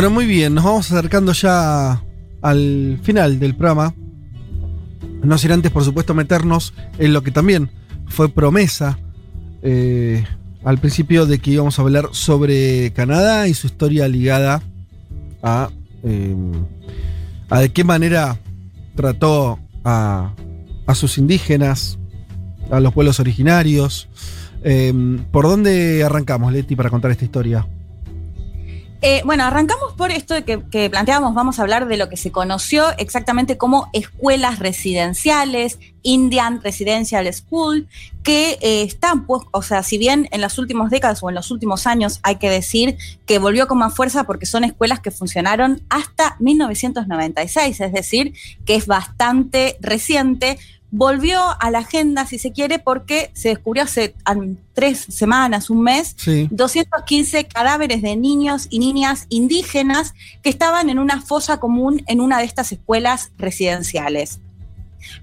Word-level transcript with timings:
Bueno, 0.00 0.14
muy 0.14 0.24
bien, 0.24 0.54
nos 0.54 0.64
vamos 0.64 0.90
acercando 0.90 1.34
ya 1.34 2.02
al 2.40 2.98
final 3.02 3.38
del 3.38 3.54
programa. 3.54 3.94
No 5.22 5.36
sin 5.36 5.52
antes, 5.52 5.70
por 5.70 5.84
supuesto, 5.84 6.14
meternos 6.14 6.72
en 6.98 7.12
lo 7.12 7.22
que 7.22 7.30
también 7.30 7.70
fue 8.08 8.30
promesa 8.30 8.98
eh, 9.60 10.24
al 10.64 10.78
principio 10.78 11.26
de 11.26 11.38
que 11.38 11.50
íbamos 11.50 11.78
a 11.78 11.82
hablar 11.82 12.08
sobre 12.12 12.94
Canadá 12.94 13.46
y 13.46 13.52
su 13.52 13.66
historia 13.66 14.08
ligada 14.08 14.62
a, 15.42 15.68
eh, 16.02 16.34
a 17.50 17.60
de 17.60 17.68
qué 17.70 17.84
manera 17.84 18.38
trató 18.94 19.58
a, 19.84 20.32
a 20.86 20.94
sus 20.94 21.18
indígenas, 21.18 21.98
a 22.70 22.80
los 22.80 22.94
pueblos 22.94 23.20
originarios. 23.20 24.08
Eh, 24.64 24.94
¿Por 25.30 25.44
dónde 25.44 26.02
arrancamos, 26.04 26.54
Leti, 26.54 26.74
para 26.74 26.88
contar 26.88 27.10
esta 27.10 27.26
historia? 27.26 27.66
Eh, 29.02 29.22
bueno, 29.24 29.44
arrancamos 29.44 29.94
por 29.94 30.10
esto 30.10 30.34
de 30.34 30.44
que, 30.44 30.90
planteábamos, 30.90 31.34
vamos 31.34 31.58
a 31.58 31.62
hablar 31.62 31.88
de 31.88 31.96
lo 31.96 32.10
que 32.10 32.18
se 32.18 32.30
conoció 32.30 32.84
exactamente 32.98 33.56
como 33.56 33.88
escuelas 33.94 34.58
residenciales, 34.58 35.78
Indian 36.02 36.60
Residential 36.62 37.32
School, 37.32 37.88
que 38.22 38.58
eh, 38.60 38.82
están, 38.82 39.24
pues, 39.24 39.42
o 39.52 39.62
sea, 39.62 39.82
si 39.82 39.96
bien 39.96 40.28
en 40.32 40.42
las 40.42 40.58
últimas 40.58 40.90
décadas 40.90 41.22
o 41.22 41.30
en 41.30 41.34
los 41.34 41.50
últimos 41.50 41.86
años 41.86 42.20
hay 42.22 42.36
que 42.36 42.50
decir 42.50 42.98
que 43.24 43.38
volvió 43.38 43.66
con 43.68 43.78
más 43.78 43.94
fuerza 43.94 44.24
porque 44.24 44.44
son 44.44 44.64
escuelas 44.64 45.00
que 45.00 45.10
funcionaron 45.10 45.80
hasta 45.88 46.36
1996, 46.38 47.80
es 47.80 47.92
decir, 47.92 48.34
que 48.66 48.74
es 48.74 48.86
bastante 48.86 49.78
reciente, 49.80 50.58
volvió 50.90 51.40
a 51.60 51.70
la 51.70 51.80
agenda, 51.80 52.26
si 52.26 52.38
se 52.38 52.52
quiere, 52.52 52.78
porque 52.78 53.30
se 53.34 53.50
descubrió 53.50 53.84
hace 53.84 54.14
tres 54.74 55.06
semanas, 55.08 55.70
un 55.70 55.82
mes, 55.82 56.14
Sí. 56.16 56.48
215 56.50 57.44
cadáveres 57.44 58.02
de 58.02 58.16
niños 58.16 58.66
y 58.70 58.78
niñas 58.78 59.26
indígenas 59.28 60.14
que 60.42 60.50
estaban 60.50 60.90
en 60.90 60.98
una 60.98 61.20
fosa 61.20 61.58
común 61.58 62.02
en 62.06 62.20
una 62.20 62.38
de 62.38 62.44
estas 62.44 62.72
escuelas 62.72 63.30
residenciales. 63.38 64.40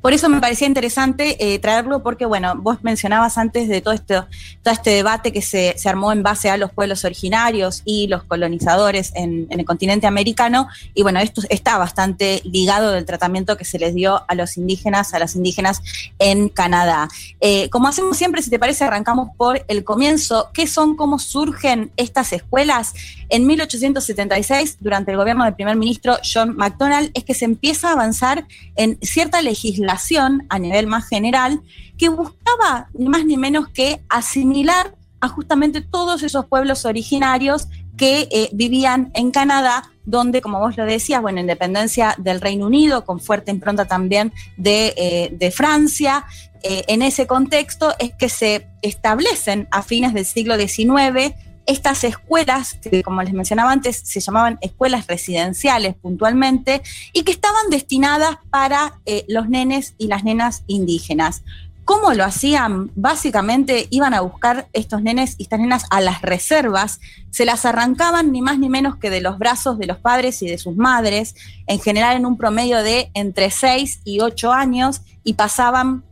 Por 0.02 0.14
eso 0.14 0.30
me 0.30 0.40
parecía 0.40 0.68
interesante 0.68 1.38
eh, 1.40 1.60
traerlo 1.60 2.04
porque, 2.04 2.26
bueno, 2.26 2.56
vos 2.56 2.84
mencionabas 2.84 3.38
antes 3.38 3.68
de 3.68 3.82
todo, 3.82 3.94
esto, 3.94 4.28
todo 4.64 4.74
este 4.74 4.92
debate 4.92 5.32
que 5.32 5.42
se, 5.42 5.76
se, 5.78 5.90
armó 5.90 6.12
en 6.12 6.24
base 6.24 6.50
a 6.50 6.58
los 6.58 6.72
pueblos 6.72 7.06
originarios 7.06 7.82
y 7.86 8.08
los 8.08 8.24
colonizadores 8.24 9.12
en, 9.16 9.48
en, 9.50 9.60
el 9.60 9.66
continente 9.66 10.08
americano, 10.08 10.68
y 10.94 11.04
bueno, 11.04 11.20
esto 11.20 11.42
está 11.50 11.78
bastante 11.78 12.42
ligado 12.44 12.92
del 12.92 13.06
tratamiento 13.06 13.58
que 13.58 13.66
se 13.66 13.80
les 13.80 13.94
dio 13.94 14.24
a 14.28 14.36
los 14.36 14.58
indígenas, 14.58 15.14
a 15.14 15.20
las 15.20 15.36
indígenas 15.36 15.82
en 16.20 16.50
Canadá. 16.50 17.10
Eh, 17.40 17.70
como 17.70 17.88
hacemos 17.88 18.18
siempre, 18.18 18.42
si 18.42 18.50
te 18.50 18.60
parece, 18.60 18.84
arrancamos 18.84 19.30
por 19.38 19.64
el 19.68 19.84
comienzo. 19.84 20.50
¿Qué 20.54 20.68
son, 20.68 20.96
cómo 20.96 21.20
surgen 21.20 21.92
estas 21.98 22.34
escuelas? 22.34 22.94
En 23.30 23.46
1876, 23.46 24.78
durante 24.80 25.12
el 25.12 25.18
gobierno 25.18 25.44
del 25.44 25.56
primer 25.56 25.76
ministro 25.76 26.18
John 26.24 26.56
MacDonald, 26.56 27.12
es 27.14 27.24
que 27.24 27.34
se 27.34 27.46
empieza 27.46 27.90
a 27.90 27.94
avanzar 27.94 28.46
en 28.76 28.98
cierta 29.02 29.42
legislación 29.42 30.46
a 30.50 30.60
nivel 30.60 30.88
más 30.88 31.08
general 31.08 31.62
que 31.98 32.10
buscaba 32.10 32.90
ni 32.94 33.10
más 33.10 33.26
ni 33.26 33.38
menos 33.38 33.68
que 33.70 34.02
asimilar 34.10 34.96
a 35.20 35.28
justamente 35.28 35.82
todos 35.82 36.24
esos 36.24 36.46
pueblos 36.46 36.86
originarios 36.86 37.68
que 37.98 38.28
eh, 38.32 38.50
vivían 38.54 39.12
en 39.16 39.32
Canadá, 39.32 39.92
donde, 40.06 40.42
como 40.42 40.60
vos 40.60 40.78
lo 40.78 40.86
decías, 40.86 41.22
bueno, 41.22 41.42
independencia 41.42 42.16
del 42.18 42.40
Reino 42.40 42.68
Unido, 42.68 43.04
con 43.04 43.20
fuerte 43.20 43.52
impronta 43.52 43.86
también 43.86 44.32
de, 44.56 44.94
eh, 44.96 45.30
de 45.32 45.52
Francia. 45.52 46.26
Eh, 46.64 46.84
en 46.88 47.02
ese 47.02 47.28
contexto 47.28 47.94
es 48.00 48.14
que 48.14 48.30
se 48.30 48.68
establecen 48.82 49.68
a 49.72 49.82
fines 49.82 50.14
del 50.14 50.26
siglo 50.26 50.58
XIX 50.58 51.34
estas 51.68 52.04
escuelas, 52.04 52.80
que 52.82 53.04
como 53.04 53.22
les 53.22 53.34
mencionaba 53.34 53.72
antes, 53.72 54.02
se 54.04 54.20
llamaban 54.20 54.58
escuelas 54.62 55.06
residenciales 55.06 55.96
puntualmente, 55.96 56.82
y 57.14 57.24
que 57.24 57.32
estaban 57.32 57.70
destinadas 57.70 58.38
para 58.50 59.00
eh, 59.06 59.26
los 59.28 59.50
nenes 59.50 59.94
y 59.98 60.08
las 60.08 60.24
nenas 60.24 60.64
indígenas. 60.68 61.44
¿Cómo 61.88 62.14
lo 62.14 62.26
hacían? 62.26 62.92
Básicamente 62.96 63.88
iban 63.92 64.14
a 64.14 64.20
buscar 64.20 64.68
estos 64.74 65.02
nenes 65.02 65.36
y 65.38 65.44
estas 65.44 65.60
nenas 65.60 65.86
a 65.90 66.02
las 66.02 66.22
reservas, 66.22 67.00
se 67.32 67.46
las 67.46 67.66
arrancaban 67.66 68.32
ni 68.32 68.42
más 68.42 68.60
ni 68.60 68.68
menos 68.68 68.98
que 68.98 69.10
de 69.10 69.22
los 69.22 69.38
brazos 69.38 69.78
de 69.78 69.86
los 69.86 69.98
padres 69.98 70.42
y 70.42 70.48
de 70.48 70.58
sus 70.58 70.76
madres, 70.76 71.36
en 71.66 71.80
general 71.80 72.18
en 72.18 72.26
un 72.26 72.38
promedio 72.38 72.84
de 72.84 73.10
entre 73.14 73.52
6 73.52 74.02
y 74.04 74.20
8 74.20 74.52
años, 74.52 75.02
y 75.24 75.34
pasaban 75.34 76.04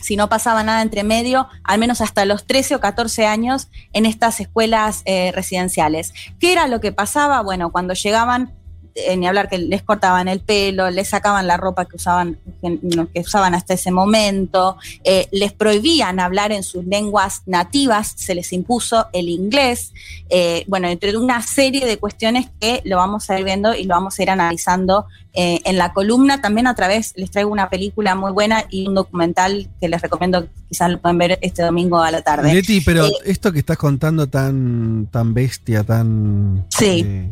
si 0.00 0.16
no 0.16 0.28
pasaba 0.28 0.62
nada 0.62 0.82
entre 0.82 1.04
medio, 1.04 1.48
al 1.64 1.78
menos 1.78 2.00
hasta 2.00 2.24
los 2.24 2.46
13 2.46 2.76
o 2.76 2.80
14 2.80 3.26
años 3.26 3.68
en 3.92 4.06
estas 4.06 4.40
escuelas 4.40 5.02
eh, 5.04 5.32
residenciales. 5.32 6.12
¿Qué 6.38 6.52
era 6.52 6.66
lo 6.66 6.80
que 6.80 6.92
pasaba? 6.92 7.42
Bueno, 7.42 7.72
cuando 7.72 7.94
llegaban, 7.94 8.54
eh, 8.96 9.14
ni 9.14 9.26
hablar 9.26 9.50
que 9.50 9.58
les 9.58 9.82
cortaban 9.82 10.26
el 10.26 10.40
pelo, 10.40 10.90
les 10.90 11.10
sacaban 11.10 11.46
la 11.46 11.58
ropa 11.58 11.84
que 11.84 11.96
usaban, 11.96 12.38
que 12.62 13.20
usaban 13.20 13.54
hasta 13.54 13.74
ese 13.74 13.90
momento, 13.90 14.78
eh, 15.04 15.28
les 15.32 15.52
prohibían 15.52 16.18
hablar 16.18 16.50
en 16.50 16.62
sus 16.62 16.86
lenguas 16.86 17.42
nativas, 17.44 18.14
se 18.16 18.34
les 18.34 18.54
impuso 18.54 19.06
el 19.12 19.28
inglés, 19.28 19.92
eh, 20.30 20.64
bueno, 20.66 20.88
entre 20.88 21.14
una 21.14 21.42
serie 21.42 21.84
de 21.84 21.98
cuestiones 21.98 22.46
que 22.58 22.80
lo 22.86 22.96
vamos 22.96 23.28
a 23.28 23.38
ir 23.38 23.44
viendo 23.44 23.74
y 23.74 23.84
lo 23.84 23.94
vamos 23.94 24.18
a 24.18 24.22
ir 24.22 24.30
analizando 24.30 25.04
en 25.38 25.76
la 25.76 25.92
columna. 25.92 26.40
También 26.40 26.66
a 26.66 26.74
través 26.74 27.12
les 27.16 27.30
traigo 27.30 27.52
una 27.52 27.68
película 27.68 28.14
muy 28.14 28.32
buena 28.32 28.64
y 28.70 28.88
un 28.88 28.94
documental 28.94 29.68
que 29.78 29.88
les 29.90 30.00
recomiendo, 30.00 30.48
quizás 30.70 30.90
lo 30.90 30.98
pueden 30.98 31.18
ver 31.18 31.38
este 31.42 31.62
domingo 31.62 32.00
a 32.00 32.10
la 32.10 32.22
tarde. 32.22 32.54
Leti, 32.54 32.80
pero 32.80 33.06
esto 33.22 33.52
que 33.52 33.58
estás 33.58 33.76
contando 33.76 34.26
tan, 34.28 35.08
tan 35.12 35.34
bestia, 35.34 35.84
tan... 35.84 36.64
Sí. 36.70 37.28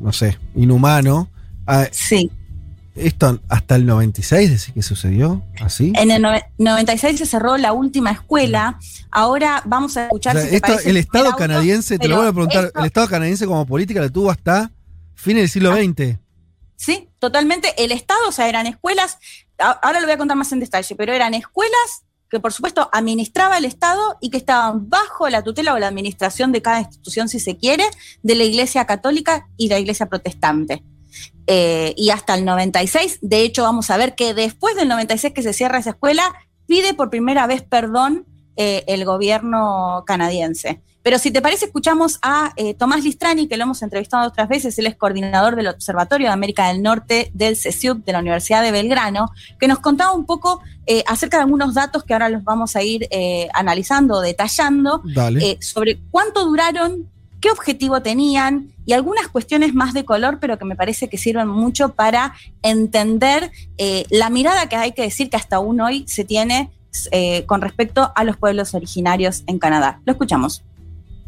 No 0.00 0.12
sé, 0.12 0.38
inhumano. 0.54 1.28
Ah, 1.66 1.86
sí. 1.90 2.30
¿Esto 2.96 3.40
hasta 3.48 3.76
el 3.76 3.86
96 3.86 4.50
decís 4.50 4.72
que 4.74 4.82
sucedió? 4.82 5.42
¿Así? 5.60 5.92
En 5.96 6.10
el 6.10 6.20
no 6.20 6.32
96 6.58 7.18
se 7.18 7.26
cerró 7.26 7.56
la 7.56 7.72
última 7.72 8.10
escuela. 8.10 8.78
Ahora 9.10 9.62
vamos 9.64 9.96
a 9.96 10.04
escuchar. 10.04 10.36
O 10.36 10.40
sea, 10.40 10.48
si 10.48 10.56
esto, 10.56 10.78
el 10.84 10.96
Estado 10.96 11.34
canadiense, 11.36 11.98
te 11.98 12.08
lo 12.08 12.16
voy 12.16 12.26
a 12.26 12.32
preguntar, 12.32 12.66
esto, 12.66 12.80
el 12.80 12.86
Estado 12.86 13.08
canadiense 13.08 13.46
como 13.46 13.64
política 13.64 14.00
lo 14.00 14.10
tuvo 14.10 14.30
hasta 14.30 14.70
fines 15.14 15.42
del 15.42 15.50
siglo 15.50 15.74
XX. 15.74 16.18
Sí, 16.76 17.08
totalmente. 17.18 17.74
El 17.82 17.92
Estado, 17.92 18.28
o 18.28 18.32
sea, 18.32 18.48
eran 18.48 18.66
escuelas, 18.66 19.18
ahora 19.58 20.00
lo 20.00 20.06
voy 20.06 20.14
a 20.14 20.18
contar 20.18 20.36
más 20.36 20.50
en 20.52 20.60
detalle, 20.60 20.94
pero 20.96 21.12
eran 21.12 21.34
escuelas 21.34 22.04
que 22.30 22.40
por 22.40 22.52
supuesto 22.52 22.88
administraba 22.92 23.58
el 23.58 23.64
Estado 23.64 24.16
y 24.20 24.30
que 24.30 24.36
estaban 24.36 24.88
bajo 24.88 25.28
la 25.28 25.42
tutela 25.42 25.74
o 25.74 25.78
la 25.78 25.88
administración 25.88 26.52
de 26.52 26.62
cada 26.62 26.80
institución, 26.80 27.28
si 27.28 27.40
se 27.40 27.56
quiere, 27.56 27.84
de 28.22 28.34
la 28.36 28.44
Iglesia 28.44 28.86
Católica 28.86 29.48
y 29.56 29.68
la 29.68 29.78
Iglesia 29.78 30.06
Protestante. 30.06 30.84
Eh, 31.46 31.94
y 31.96 32.10
hasta 32.10 32.34
el 32.34 32.44
96, 32.44 33.18
de 33.22 33.42
hecho 33.42 33.64
vamos 33.64 33.90
a 33.90 33.96
ver 33.96 34.14
que 34.14 34.34
después 34.34 34.76
del 34.76 34.88
96 34.88 35.34
que 35.34 35.42
se 35.42 35.52
cierra 35.52 35.78
esa 35.78 35.90
escuela, 35.90 36.32
pide 36.66 36.94
por 36.94 37.10
primera 37.10 37.48
vez 37.48 37.62
perdón 37.62 38.26
eh, 38.56 38.84
el 38.86 39.04
gobierno 39.04 40.04
canadiense. 40.06 40.82
Pero 41.02 41.18
si 41.18 41.30
te 41.30 41.40
parece, 41.40 41.66
escuchamos 41.66 42.18
a 42.22 42.52
eh, 42.56 42.74
Tomás 42.74 43.02
Listrani, 43.02 43.48
que 43.48 43.56
lo 43.56 43.64
hemos 43.64 43.82
entrevistado 43.82 44.28
otras 44.28 44.48
veces, 44.48 44.78
él 44.78 44.86
es 44.86 44.96
coordinador 44.96 45.56
del 45.56 45.68
Observatorio 45.68 46.28
de 46.28 46.32
América 46.32 46.68
del 46.68 46.82
Norte 46.82 47.30
del 47.32 47.56
CESIUB 47.56 48.04
de 48.04 48.12
la 48.12 48.18
Universidad 48.18 48.62
de 48.62 48.70
Belgrano, 48.70 49.30
que 49.58 49.66
nos 49.66 49.78
contaba 49.78 50.12
un 50.12 50.26
poco 50.26 50.60
eh, 50.86 51.04
acerca 51.06 51.36
de 51.36 51.44
algunos 51.44 51.74
datos 51.74 52.02
que 52.02 52.12
ahora 52.12 52.28
los 52.28 52.42
vamos 52.42 52.74
a 52.74 52.82
ir 52.82 53.06
eh, 53.10 53.48
analizando, 53.54 54.20
detallando, 54.20 55.02
eh, 55.40 55.56
sobre 55.60 56.00
cuánto 56.10 56.44
duraron, 56.44 57.08
qué 57.40 57.50
objetivo 57.50 58.02
tenían 58.02 58.72
y 58.84 58.92
algunas 58.92 59.28
cuestiones 59.28 59.72
más 59.72 59.94
de 59.94 60.04
color, 60.04 60.38
pero 60.40 60.58
que 60.58 60.64
me 60.64 60.74
parece 60.74 61.08
que 61.08 61.16
sirven 61.16 61.46
mucho 61.46 61.94
para 61.94 62.34
entender 62.62 63.52
eh, 63.78 64.04
la 64.10 64.30
mirada 64.30 64.68
que 64.68 64.76
hay 64.76 64.92
que 64.92 65.02
decir 65.02 65.30
que 65.30 65.36
hasta 65.36 65.56
aún 65.56 65.80
hoy 65.80 66.04
se 66.08 66.24
tiene 66.24 66.70
con 67.46 67.60
respecto 67.60 68.10
a 68.16 68.24
los 68.24 68.36
pueblos 68.36 68.74
originarios 68.74 69.44
en 69.46 69.60
Canadá. 69.60 70.00
Lo 70.04 70.10
escuchamos. 70.10 70.64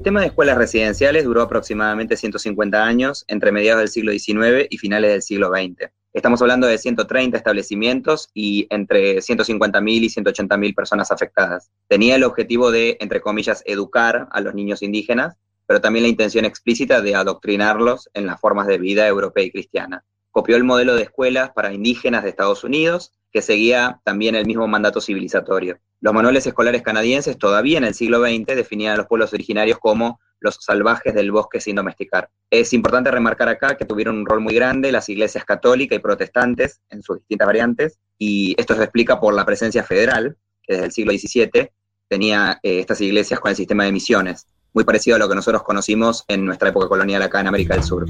El 0.02 0.04
tema 0.04 0.20
de 0.22 0.26
escuelas 0.26 0.58
residenciales 0.58 1.22
duró 1.22 1.42
aproximadamente 1.42 2.16
150 2.16 2.84
años, 2.84 3.24
entre 3.28 3.52
mediados 3.52 3.82
del 3.82 3.88
siglo 3.88 4.10
XIX 4.10 4.66
y 4.68 4.76
finales 4.78 5.12
del 5.12 5.22
siglo 5.22 5.50
XX. 5.50 5.92
Estamos 6.12 6.42
hablando 6.42 6.66
de 6.66 6.76
130 6.76 7.36
establecimientos 7.36 8.28
y 8.34 8.66
entre 8.70 9.18
150.000 9.18 9.88
y 9.88 10.08
180.000 10.08 10.74
personas 10.74 11.12
afectadas. 11.12 11.70
Tenía 11.86 12.16
el 12.16 12.24
objetivo 12.24 12.72
de, 12.72 12.96
entre 12.98 13.20
comillas, 13.20 13.62
educar 13.64 14.26
a 14.32 14.40
los 14.40 14.56
niños 14.56 14.82
indígenas, 14.82 15.36
pero 15.68 15.80
también 15.80 16.02
la 16.02 16.08
intención 16.08 16.46
explícita 16.46 17.00
de 17.00 17.14
adoctrinarlos 17.14 18.10
en 18.12 18.26
las 18.26 18.40
formas 18.40 18.66
de 18.66 18.78
vida 18.78 19.06
europea 19.06 19.44
y 19.44 19.52
cristiana. 19.52 20.04
Copió 20.32 20.56
el 20.56 20.64
modelo 20.64 20.96
de 20.96 21.02
escuelas 21.02 21.50
para 21.50 21.72
indígenas 21.72 22.24
de 22.24 22.30
Estados 22.30 22.64
Unidos, 22.64 23.12
que 23.30 23.42
seguía 23.42 24.00
también 24.04 24.34
el 24.34 24.46
mismo 24.46 24.66
mandato 24.66 25.00
civilizatorio. 25.00 25.78
Los 26.00 26.12
manuales 26.12 26.46
escolares 26.46 26.82
canadienses 26.82 27.38
todavía 27.38 27.78
en 27.78 27.84
el 27.84 27.94
siglo 27.94 28.20
XX 28.20 28.56
definían 28.56 28.94
a 28.94 28.96
los 28.96 29.06
pueblos 29.06 29.32
originarios 29.32 29.78
como 29.78 30.18
los 30.40 30.56
salvajes 30.60 31.14
del 31.14 31.30
bosque 31.30 31.60
sin 31.60 31.76
domesticar. 31.76 32.28
Es 32.50 32.72
importante 32.72 33.10
remarcar 33.10 33.48
acá 33.48 33.76
que 33.76 33.84
tuvieron 33.84 34.16
un 34.18 34.26
rol 34.26 34.40
muy 34.40 34.54
grande 34.54 34.90
las 34.90 35.08
iglesias 35.08 35.44
católicas 35.44 35.96
y 35.96 36.02
protestantes 36.02 36.80
en 36.90 37.02
sus 37.02 37.18
distintas 37.18 37.46
variantes, 37.46 37.98
y 38.18 38.54
esto 38.58 38.74
se 38.74 38.82
explica 38.82 39.20
por 39.20 39.34
la 39.34 39.46
presencia 39.46 39.84
federal, 39.84 40.36
que 40.62 40.74
desde 40.74 40.86
el 40.86 40.92
siglo 40.92 41.12
XVII 41.12 41.70
tenía 42.08 42.58
eh, 42.62 42.80
estas 42.80 43.00
iglesias 43.00 43.38
con 43.38 43.50
el 43.50 43.56
sistema 43.56 43.84
de 43.84 43.92
misiones, 43.92 44.46
muy 44.74 44.84
parecido 44.84 45.16
a 45.16 45.18
lo 45.18 45.28
que 45.28 45.34
nosotros 45.34 45.62
conocimos 45.62 46.24
en 46.28 46.44
nuestra 46.44 46.70
época 46.70 46.88
colonial 46.88 47.22
acá 47.22 47.40
en 47.40 47.46
América 47.46 47.74
del 47.74 47.84
Sur. 47.84 48.06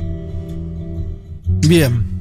Bien. 1.69 2.12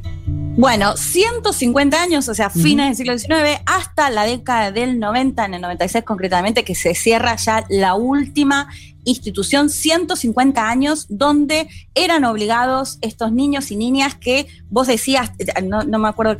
Bueno, 0.57 0.98
150 0.98 2.01
años, 2.01 2.27
o 2.27 2.36
sea, 2.36 2.50
fines 2.50 2.98
del 2.98 3.18
siglo 3.18 3.18
XIX, 3.18 3.62
hasta 3.65 4.09
la 4.09 4.25
década 4.25 4.71
del 4.71 5.00
90, 5.00 5.45
en 5.45 5.53
el 5.56 5.62
96 5.62 6.03
concretamente, 6.03 6.63
que 6.63 6.75
se 6.75 6.94
cierra 6.94 7.36
ya 7.38 7.65
la 7.69 7.95
última 7.95 8.68
institución 9.03 9.69
150 9.69 10.68
años 10.68 11.06
donde 11.09 11.68
eran 11.95 12.25
obligados 12.25 12.98
estos 13.01 13.31
niños 13.31 13.71
y 13.71 13.75
niñas 13.75 14.15
que 14.15 14.48
vos 14.69 14.88
decías, 14.88 15.31
no, 15.63 16.00
me 16.00 16.07
acuerdo 16.07 16.31
el 16.31 16.38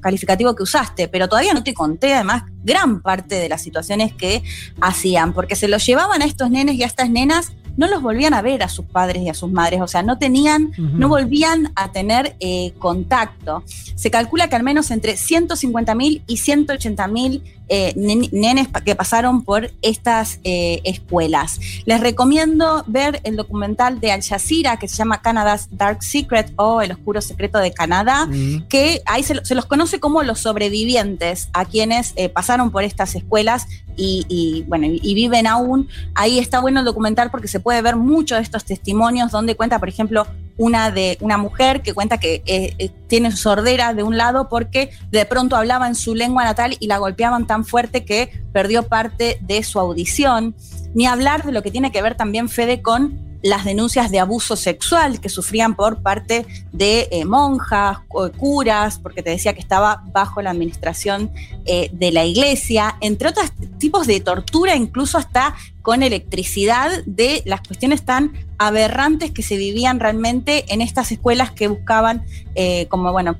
calificativo 0.00 0.54
que 0.54 0.62
usaste, 0.62 1.08
pero 1.08 1.28
todavía 1.28 1.54
no 1.54 1.62
te 1.62 1.74
conté 1.74 2.14
además 2.14 2.44
gran 2.64 3.02
parte 3.02 3.36
de 3.36 3.48
las 3.48 3.62
situaciones 3.62 4.12
que 4.14 4.42
hacían, 4.80 5.32
porque 5.32 5.56
se 5.56 5.68
los 5.68 5.84
llevaban 5.84 6.22
a 6.22 6.24
estos 6.24 6.50
nenes 6.50 6.76
y 6.76 6.82
a 6.82 6.86
estas 6.86 7.10
nenas 7.10 7.52
no 7.76 7.86
los 7.86 8.02
volvían 8.02 8.34
a 8.34 8.42
ver 8.42 8.62
a 8.62 8.68
sus 8.68 8.84
padres 8.84 9.22
y 9.22 9.28
a 9.28 9.34
sus 9.34 9.50
madres, 9.50 9.80
o 9.80 9.86
sea, 9.86 10.02
no 10.02 10.18
tenían, 10.18 10.72
no 10.76 11.08
volvían 11.08 11.72
a 11.74 11.90
tener 11.92 12.36
eh, 12.40 12.72
contacto. 12.78 13.64
Se 13.66 14.10
calcula 14.10 14.48
que 14.48 14.56
al 14.56 14.62
menos 14.62 14.90
entre 14.90 15.14
150.000 15.14 16.22
y 16.26 16.36
180.000 16.36 17.42
eh, 17.74 17.94
nenes 17.96 18.68
que 18.84 18.94
pasaron 18.94 19.44
por 19.44 19.70
estas 19.80 20.40
eh, 20.44 20.82
escuelas. 20.84 21.58
Les 21.86 22.02
recomiendo 22.02 22.84
ver 22.86 23.22
el 23.24 23.34
documental 23.36 23.98
de 23.98 24.12
Al 24.12 24.22
Jazeera 24.22 24.76
que 24.76 24.88
se 24.88 24.96
llama 24.98 25.22
Canada's 25.22 25.68
Dark 25.70 26.02
Secret 26.02 26.52
o 26.56 26.82
El 26.82 26.92
Oscuro 26.92 27.22
Secreto 27.22 27.56
de 27.56 27.72
Canadá, 27.72 28.28
que 28.68 29.00
ahí 29.06 29.22
se, 29.22 29.54
los 29.54 29.64
conoce 29.64 30.00
como 30.00 30.22
los 30.22 30.40
sobrevivientes 30.40 31.48
a 31.54 31.64
quienes 31.64 32.12
pasaron 32.34 32.70
por 32.70 32.84
estas 32.84 33.14
escuelas 33.14 33.66
y, 33.96 34.64
bueno, 34.68 34.86
y 34.90 35.14
viven 35.14 35.46
aún. 35.46 35.88
Ahí 36.14 36.38
está 36.38 36.60
bueno 36.60 36.80
el 36.80 36.84
documental 36.84 37.30
porque 37.30 37.48
se 37.48 37.58
puede 37.58 37.80
ver 37.80 37.96
muchos 37.96 38.36
de 38.36 38.42
estos 38.42 38.66
testimonios 38.66 39.30
donde 39.30 39.54
cuenta, 39.54 39.78
por 39.78 39.88
ejemplo, 39.88 40.26
una 40.56 40.90
de 40.90 41.18
una 41.20 41.38
mujer 41.38 41.82
que 41.82 41.94
cuenta 41.94 42.18
que 42.18 42.42
eh, 42.46 42.74
eh, 42.78 42.90
tiene 43.08 43.32
sordera 43.32 43.94
de 43.94 44.02
un 44.02 44.16
lado 44.16 44.48
porque 44.48 44.90
de 45.10 45.24
pronto 45.24 45.56
hablaba 45.56 45.86
en 45.86 45.94
su 45.94 46.14
lengua 46.14 46.44
natal 46.44 46.76
y 46.78 46.86
la 46.86 46.98
golpeaban 46.98 47.46
tan 47.46 47.64
fuerte 47.64 48.04
que 48.04 48.42
perdió 48.52 48.84
parte 48.84 49.38
de 49.40 49.62
su 49.62 49.80
audición. 49.80 50.54
Ni 50.94 51.06
hablar 51.06 51.44
de 51.44 51.52
lo 51.52 51.62
que 51.62 51.70
tiene 51.70 51.90
que 51.90 52.02
ver 52.02 52.16
también 52.16 52.48
Fede 52.48 52.82
con 52.82 53.31
las 53.42 53.64
denuncias 53.64 54.10
de 54.10 54.20
abuso 54.20 54.56
sexual 54.56 55.20
que 55.20 55.28
sufrían 55.28 55.74
por 55.74 56.00
parte 56.02 56.46
de 56.72 57.08
eh, 57.10 57.24
monjas, 57.24 57.98
curas, 58.36 58.98
porque 58.98 59.22
te 59.22 59.30
decía 59.30 59.52
que 59.52 59.60
estaba 59.60 60.04
bajo 60.12 60.40
la 60.42 60.50
administración 60.50 61.30
eh, 61.64 61.90
de 61.92 62.12
la 62.12 62.24
iglesia, 62.24 62.96
entre 63.00 63.28
otros 63.28 63.50
tipos 63.78 64.06
de 64.06 64.20
tortura, 64.20 64.76
incluso 64.76 65.18
hasta 65.18 65.54
con 65.82 66.04
electricidad, 66.04 67.02
de 67.06 67.42
las 67.44 67.60
cuestiones 67.62 68.04
tan 68.04 68.32
aberrantes 68.58 69.32
que 69.32 69.42
se 69.42 69.56
vivían 69.56 69.98
realmente 69.98 70.72
en 70.72 70.80
estas 70.80 71.10
escuelas 71.10 71.50
que 71.50 71.66
buscaban, 71.66 72.24
eh, 72.54 72.86
como 72.86 73.10
bueno, 73.10 73.36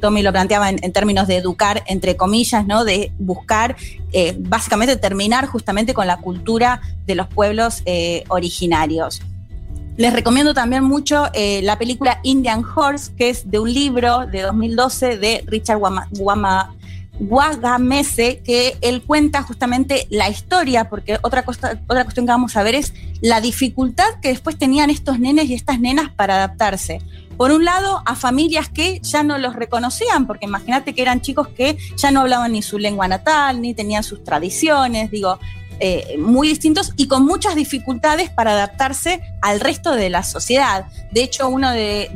Tommy 0.00 0.22
lo 0.22 0.32
planteaba 0.32 0.70
en, 0.70 0.92
términos 0.92 1.28
de 1.28 1.36
educar, 1.36 1.84
entre 1.86 2.16
comillas, 2.16 2.66
¿no? 2.66 2.84
De 2.84 3.12
buscar 3.20 3.76
básicamente 4.38 4.96
terminar 4.96 5.46
justamente 5.46 5.94
con 5.94 6.08
la 6.08 6.16
cultura 6.16 6.80
de 7.06 7.14
los 7.14 7.28
pueblos 7.28 7.82
originarios. 8.28 9.20
Les 9.96 10.12
recomiendo 10.12 10.54
también 10.54 10.82
mucho 10.82 11.28
eh, 11.34 11.60
la 11.62 11.78
película 11.78 12.18
Indian 12.24 12.64
Horse, 12.64 13.12
que 13.16 13.30
es 13.30 13.48
de 13.48 13.60
un 13.60 13.72
libro 13.72 14.26
de 14.26 14.42
2012 14.42 15.18
de 15.18 15.44
Richard 15.46 15.78
Guagamese, 17.20 18.40
que 18.44 18.76
él 18.80 19.02
cuenta 19.02 19.42
justamente 19.44 20.08
la 20.10 20.28
historia, 20.28 20.90
porque 20.90 21.18
otra, 21.22 21.44
cosa, 21.44 21.80
otra 21.86 22.02
cuestión 22.02 22.26
que 22.26 22.32
vamos 22.32 22.56
a 22.56 22.64
ver 22.64 22.74
es 22.74 22.92
la 23.20 23.40
dificultad 23.40 24.18
que 24.20 24.30
después 24.30 24.58
tenían 24.58 24.90
estos 24.90 25.20
nenes 25.20 25.48
y 25.48 25.54
estas 25.54 25.78
nenas 25.78 26.10
para 26.10 26.36
adaptarse. 26.36 27.00
Por 27.36 27.52
un 27.52 27.64
lado, 27.64 28.02
a 28.04 28.16
familias 28.16 28.68
que 28.68 29.00
ya 29.00 29.22
no 29.22 29.38
los 29.38 29.54
reconocían, 29.54 30.26
porque 30.26 30.46
imagínate 30.46 30.92
que 30.92 31.02
eran 31.02 31.20
chicos 31.20 31.48
que 31.48 31.76
ya 31.96 32.10
no 32.10 32.20
hablaban 32.20 32.52
ni 32.52 32.62
su 32.62 32.78
lengua 32.78 33.06
natal, 33.06 33.60
ni 33.60 33.74
tenían 33.74 34.02
sus 34.02 34.24
tradiciones, 34.24 35.10
digo, 35.10 35.38
eh, 35.80 36.16
muy 36.18 36.48
distintos 36.48 36.92
y 36.96 37.08
con 37.08 37.24
muchas 37.24 37.56
dificultades 37.56 38.30
para 38.30 38.52
adaptarse 38.52 39.20
al 39.42 39.60
resto 39.60 39.94
de 39.94 40.08
la 40.08 40.22
sociedad. 40.22 40.86
De 41.10 41.22
hecho, 41.22 41.48
uno 41.48 41.70
de, 41.70 42.10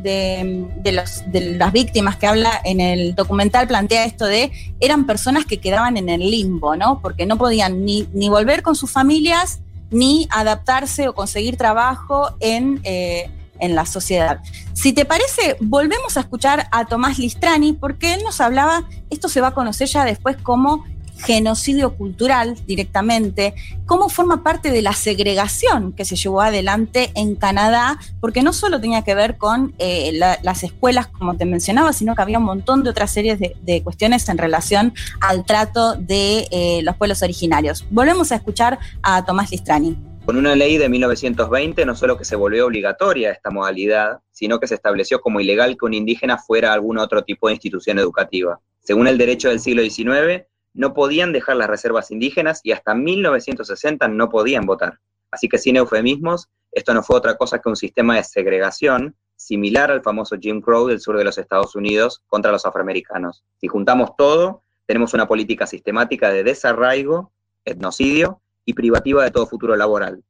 las 0.84 1.72
víctimas 1.72 2.16
que 2.16 2.26
habla 2.26 2.60
en 2.64 2.80
el 2.80 3.14
documental 3.14 3.66
plantea 3.66 4.04
esto 4.04 4.26
de 4.26 4.52
eran 4.80 5.06
personas 5.06 5.44
que 5.44 5.58
quedaban 5.58 5.96
en 5.96 6.08
el 6.08 6.20
limbo, 6.30 6.76
¿no? 6.76 7.00
Porque 7.00 7.26
no 7.26 7.36
podían 7.36 7.84
ni, 7.84 8.06
volver 8.28 8.62
con 8.62 8.76
sus 8.76 8.90
familias 8.90 9.60
ni 9.90 10.28
adaptarse 10.30 11.08
o 11.08 11.14
conseguir 11.14 11.56
trabajo 11.56 12.30
en, 12.40 12.80
eh, 12.84 13.30
en 13.58 13.74
la 13.74 13.86
sociedad. 13.86 14.40
Si 14.72 14.92
te 14.92 15.04
parece, 15.04 15.56
volvemos 15.60 16.16
a 16.16 16.20
escuchar 16.20 16.68
a 16.70 16.84
Tomás 16.84 17.18
Listrani 17.18 17.72
porque 17.72 18.14
él 18.14 18.22
nos 18.22 18.40
hablaba, 18.40 18.84
esto 19.10 19.28
se 19.28 19.40
va 19.40 19.48
a 19.48 19.54
conocer 19.54 19.88
ya 19.88 20.04
después 20.04 20.36
como 20.36 20.84
genocidio 21.18 21.94
cultural 21.94 22.56
directamente, 22.66 23.54
cómo 23.86 24.08
forma 24.08 24.42
parte 24.42 24.70
de 24.70 24.82
la 24.82 24.92
segregación 24.92 25.92
que 25.92 26.04
se 26.04 26.16
llevó 26.16 26.40
adelante 26.40 27.10
en 27.14 27.34
Canadá, 27.34 27.98
porque 28.20 28.42
no 28.42 28.52
solo 28.52 28.80
tenía 28.80 29.02
que 29.02 29.14
ver 29.14 29.36
con 29.36 29.74
eh, 29.78 30.12
las 30.42 30.62
escuelas, 30.62 31.08
como 31.08 31.36
te 31.36 31.44
mencionaba, 31.44 31.92
sino 31.92 32.14
que 32.14 32.22
había 32.22 32.38
un 32.38 32.44
montón 32.44 32.82
de 32.82 32.90
otras 32.90 33.10
series 33.10 33.38
de, 33.38 33.82
cuestiones 33.82 34.28
en 34.28 34.38
relación 34.38 34.92
al 35.20 35.44
trato 35.44 35.94
de 35.94 36.48
eh, 36.50 36.80
los 36.82 36.96
pueblos 36.96 37.22
originarios. 37.22 37.84
Volvemos 37.90 38.32
a 38.32 38.36
escuchar 38.36 38.78
a 39.02 39.24
Tomás 39.24 39.50
Listrani. 39.50 39.96
Con 40.24 40.36
una 40.36 40.54
ley 40.54 40.76
de 40.76 40.90
1920 40.90 41.86
no 41.86 41.94
solo 41.94 42.18
que 42.18 42.24
se 42.26 42.36
volvió 42.36 42.66
obligatoria 42.66 43.30
esta 43.32 43.50
modalidad, 43.50 44.18
sino 44.30 44.60
que 44.60 44.66
se 44.66 44.74
estableció 44.74 45.20
como 45.22 45.40
ilegal 45.40 45.78
que 45.78 45.86
un 45.86 45.94
indígena 45.94 46.36
fuera 46.36 46.72
algún 46.72 46.98
otro 46.98 47.24
tipo 47.24 47.48
de 47.48 47.54
institución 47.54 47.98
educativa. 47.98 48.60
Según 48.80 49.06
el 49.06 49.16
derecho 49.16 49.48
del 49.48 49.60
siglo 49.60 49.82
XIX, 49.82 50.44
no 50.74 50.94
podían 50.94 51.32
dejar 51.32 51.56
las 51.56 51.68
reservas 51.68 52.10
indígenas 52.10 52.60
y 52.62 52.72
hasta 52.72 52.94
1960 52.94 54.08
no 54.08 54.28
podían 54.28 54.66
votar. 54.66 55.00
Así 55.30 55.48
que 55.48 55.58
sin 55.58 55.76
eufemismos, 55.76 56.48
esto 56.72 56.94
no 56.94 57.02
fue 57.02 57.16
otra 57.16 57.36
cosa 57.36 57.60
que 57.60 57.68
un 57.68 57.76
sistema 57.76 58.16
de 58.16 58.24
segregación 58.24 59.16
similar 59.36 59.90
al 59.90 60.02
famoso 60.02 60.36
Jim 60.40 60.60
Crow 60.60 60.86
del 60.86 61.00
sur 61.00 61.16
de 61.16 61.24
los 61.24 61.38
Estados 61.38 61.74
Unidos 61.74 62.22
contra 62.26 62.52
los 62.52 62.66
afroamericanos. 62.66 63.44
Si 63.60 63.68
juntamos 63.68 64.16
todo, 64.16 64.62
tenemos 64.86 65.14
una 65.14 65.28
política 65.28 65.66
sistemática 65.66 66.30
de 66.30 66.44
desarraigo, 66.44 67.32
etnocidio 67.64 68.40
y 68.64 68.74
privativa 68.74 69.24
de 69.24 69.30
todo 69.30 69.46
futuro 69.46 69.76
laboral. 69.76 70.22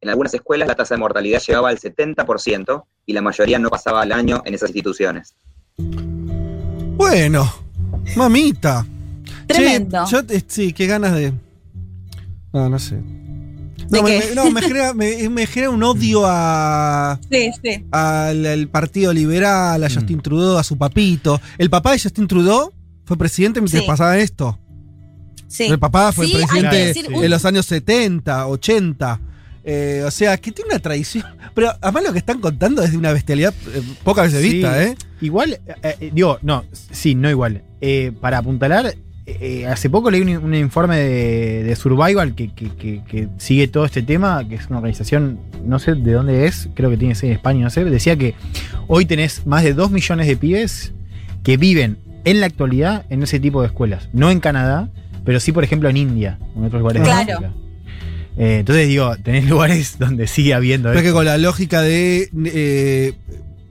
En 0.00 0.08
algunas 0.08 0.32
escuelas 0.32 0.68
la 0.68 0.74
tasa 0.74 0.94
de 0.94 1.00
mortalidad 1.00 1.42
llegaba 1.46 1.68
al 1.68 1.78
70% 1.78 2.84
y 3.06 3.12
la 3.12 3.22
mayoría 3.22 3.58
no 3.58 3.68
pasaba 3.68 4.02
el 4.02 4.12
año 4.12 4.42
en 4.44 4.54
esas 4.54 4.70
instituciones. 4.70 5.34
Bueno, 6.96 7.44
mamita. 8.16 8.86
Tremendo. 9.54 10.04
yo, 10.10 10.20
sí, 10.46 10.72
qué 10.72 10.86
ganas 10.86 11.14
de. 11.14 11.32
No, 12.52 12.68
no 12.68 12.78
sé. 12.78 12.98
No, 13.90 14.02
me, 14.50 15.46
genera, 15.46 15.70
un 15.70 15.82
odio 15.82 16.22
a. 16.24 17.18
Sí, 17.30 17.50
sí. 17.62 17.84
Al, 17.90 18.68
Partido 18.68 19.12
Liberal, 19.12 19.82
a 19.82 19.88
mm. 19.88 19.94
Justin 19.94 20.20
Trudeau, 20.20 20.58
a 20.58 20.62
su 20.62 20.78
papito. 20.78 21.40
El 21.58 21.70
papá 21.70 21.92
de 21.92 21.98
Justin 21.98 22.28
Trudeau 22.28 22.72
fue 23.04 23.16
presidente 23.16 23.60
mientras 23.60 23.82
pasaba 23.84 24.16
esto. 24.18 24.58
Sí. 25.48 25.64
El 25.64 25.80
papá 25.80 26.12
fue 26.12 26.28
presidente 26.28 26.92
en 26.96 27.30
los 27.30 27.44
años 27.44 27.66
70, 27.66 28.46
80. 28.46 29.20
Eh, 29.64 30.02
o 30.06 30.10
sea, 30.10 30.36
que 30.38 30.52
tiene 30.52 30.70
una 30.70 30.78
tradición. 30.78 31.24
Pero 31.54 31.72
además 31.80 32.04
lo 32.04 32.12
que 32.12 32.18
están 32.18 32.40
contando 32.40 32.82
es 32.82 32.92
de 32.92 32.98
una 32.98 33.12
bestialidad 33.12 33.52
eh, 33.74 33.82
pocas 34.04 34.32
veces 34.32 34.42
vista, 34.42 34.82
¿eh? 34.82 34.96
Igual, 35.20 35.60
eh, 35.82 36.10
digo, 36.14 36.38
no, 36.42 36.64
sí, 36.72 37.14
no 37.14 37.28
igual. 37.28 37.62
para 38.20 38.38
apuntalar, 38.38 38.94
eh, 39.40 39.66
hace 39.66 39.90
poco 39.90 40.10
leí 40.10 40.20
un, 40.20 40.54
informe 40.54 40.98
de, 40.98 41.76
Survival 41.76 42.34
que, 42.34 43.28
sigue 43.38 43.68
todo 43.68 43.84
este 43.84 44.02
tema, 44.02 44.46
que 44.48 44.56
es 44.56 44.66
una 44.68 44.78
organización, 44.78 45.38
no 45.64 45.78
sé 45.78 45.94
de 45.94 46.12
dónde 46.12 46.46
es, 46.46 46.68
creo 46.74 46.90
que 46.90 46.96
tiene 46.96 47.14
que 47.14 47.20
ser 47.20 47.30
en 47.30 47.36
España, 47.36 47.62
no 47.62 47.70
sé, 47.70 47.84
decía 47.84 48.16
que 48.16 48.34
hoy 48.86 49.04
tenés 49.04 49.46
más 49.46 49.62
de 49.62 49.74
2 49.74 49.90
millones 49.90 50.26
de 50.26 50.36
pibes 50.36 50.92
que 51.42 51.56
viven 51.56 51.98
en 52.24 52.40
la 52.40 52.46
actualidad 52.46 53.06
en 53.10 53.22
ese 53.22 53.40
tipo 53.40 53.60
de 53.60 53.68
escuelas. 53.68 54.08
No 54.12 54.30
en 54.30 54.40
Canadá, 54.40 54.90
pero 55.24 55.40
sí, 55.40 55.52
por 55.52 55.64
ejemplo, 55.64 55.88
en 55.88 55.96
India, 55.96 56.38
en 56.56 56.64
otros 56.64 56.80
lugares 56.80 57.02
Claro. 57.02 57.26
de 57.26 57.32
África. 57.32 57.52
Eh, 58.36 58.58
entonces 58.60 58.88
digo, 58.88 59.16
tenés 59.16 59.44
lugares 59.48 59.98
donde 59.98 60.26
sigue 60.26 60.54
habiendo 60.54 60.88
Pero 60.88 60.98
es 61.00 61.02
que 61.02 61.08
esto. 61.08 61.18
con 61.18 61.26
la 61.26 61.38
lógica 61.38 61.82
de 61.82 62.30
eh, 62.46 63.14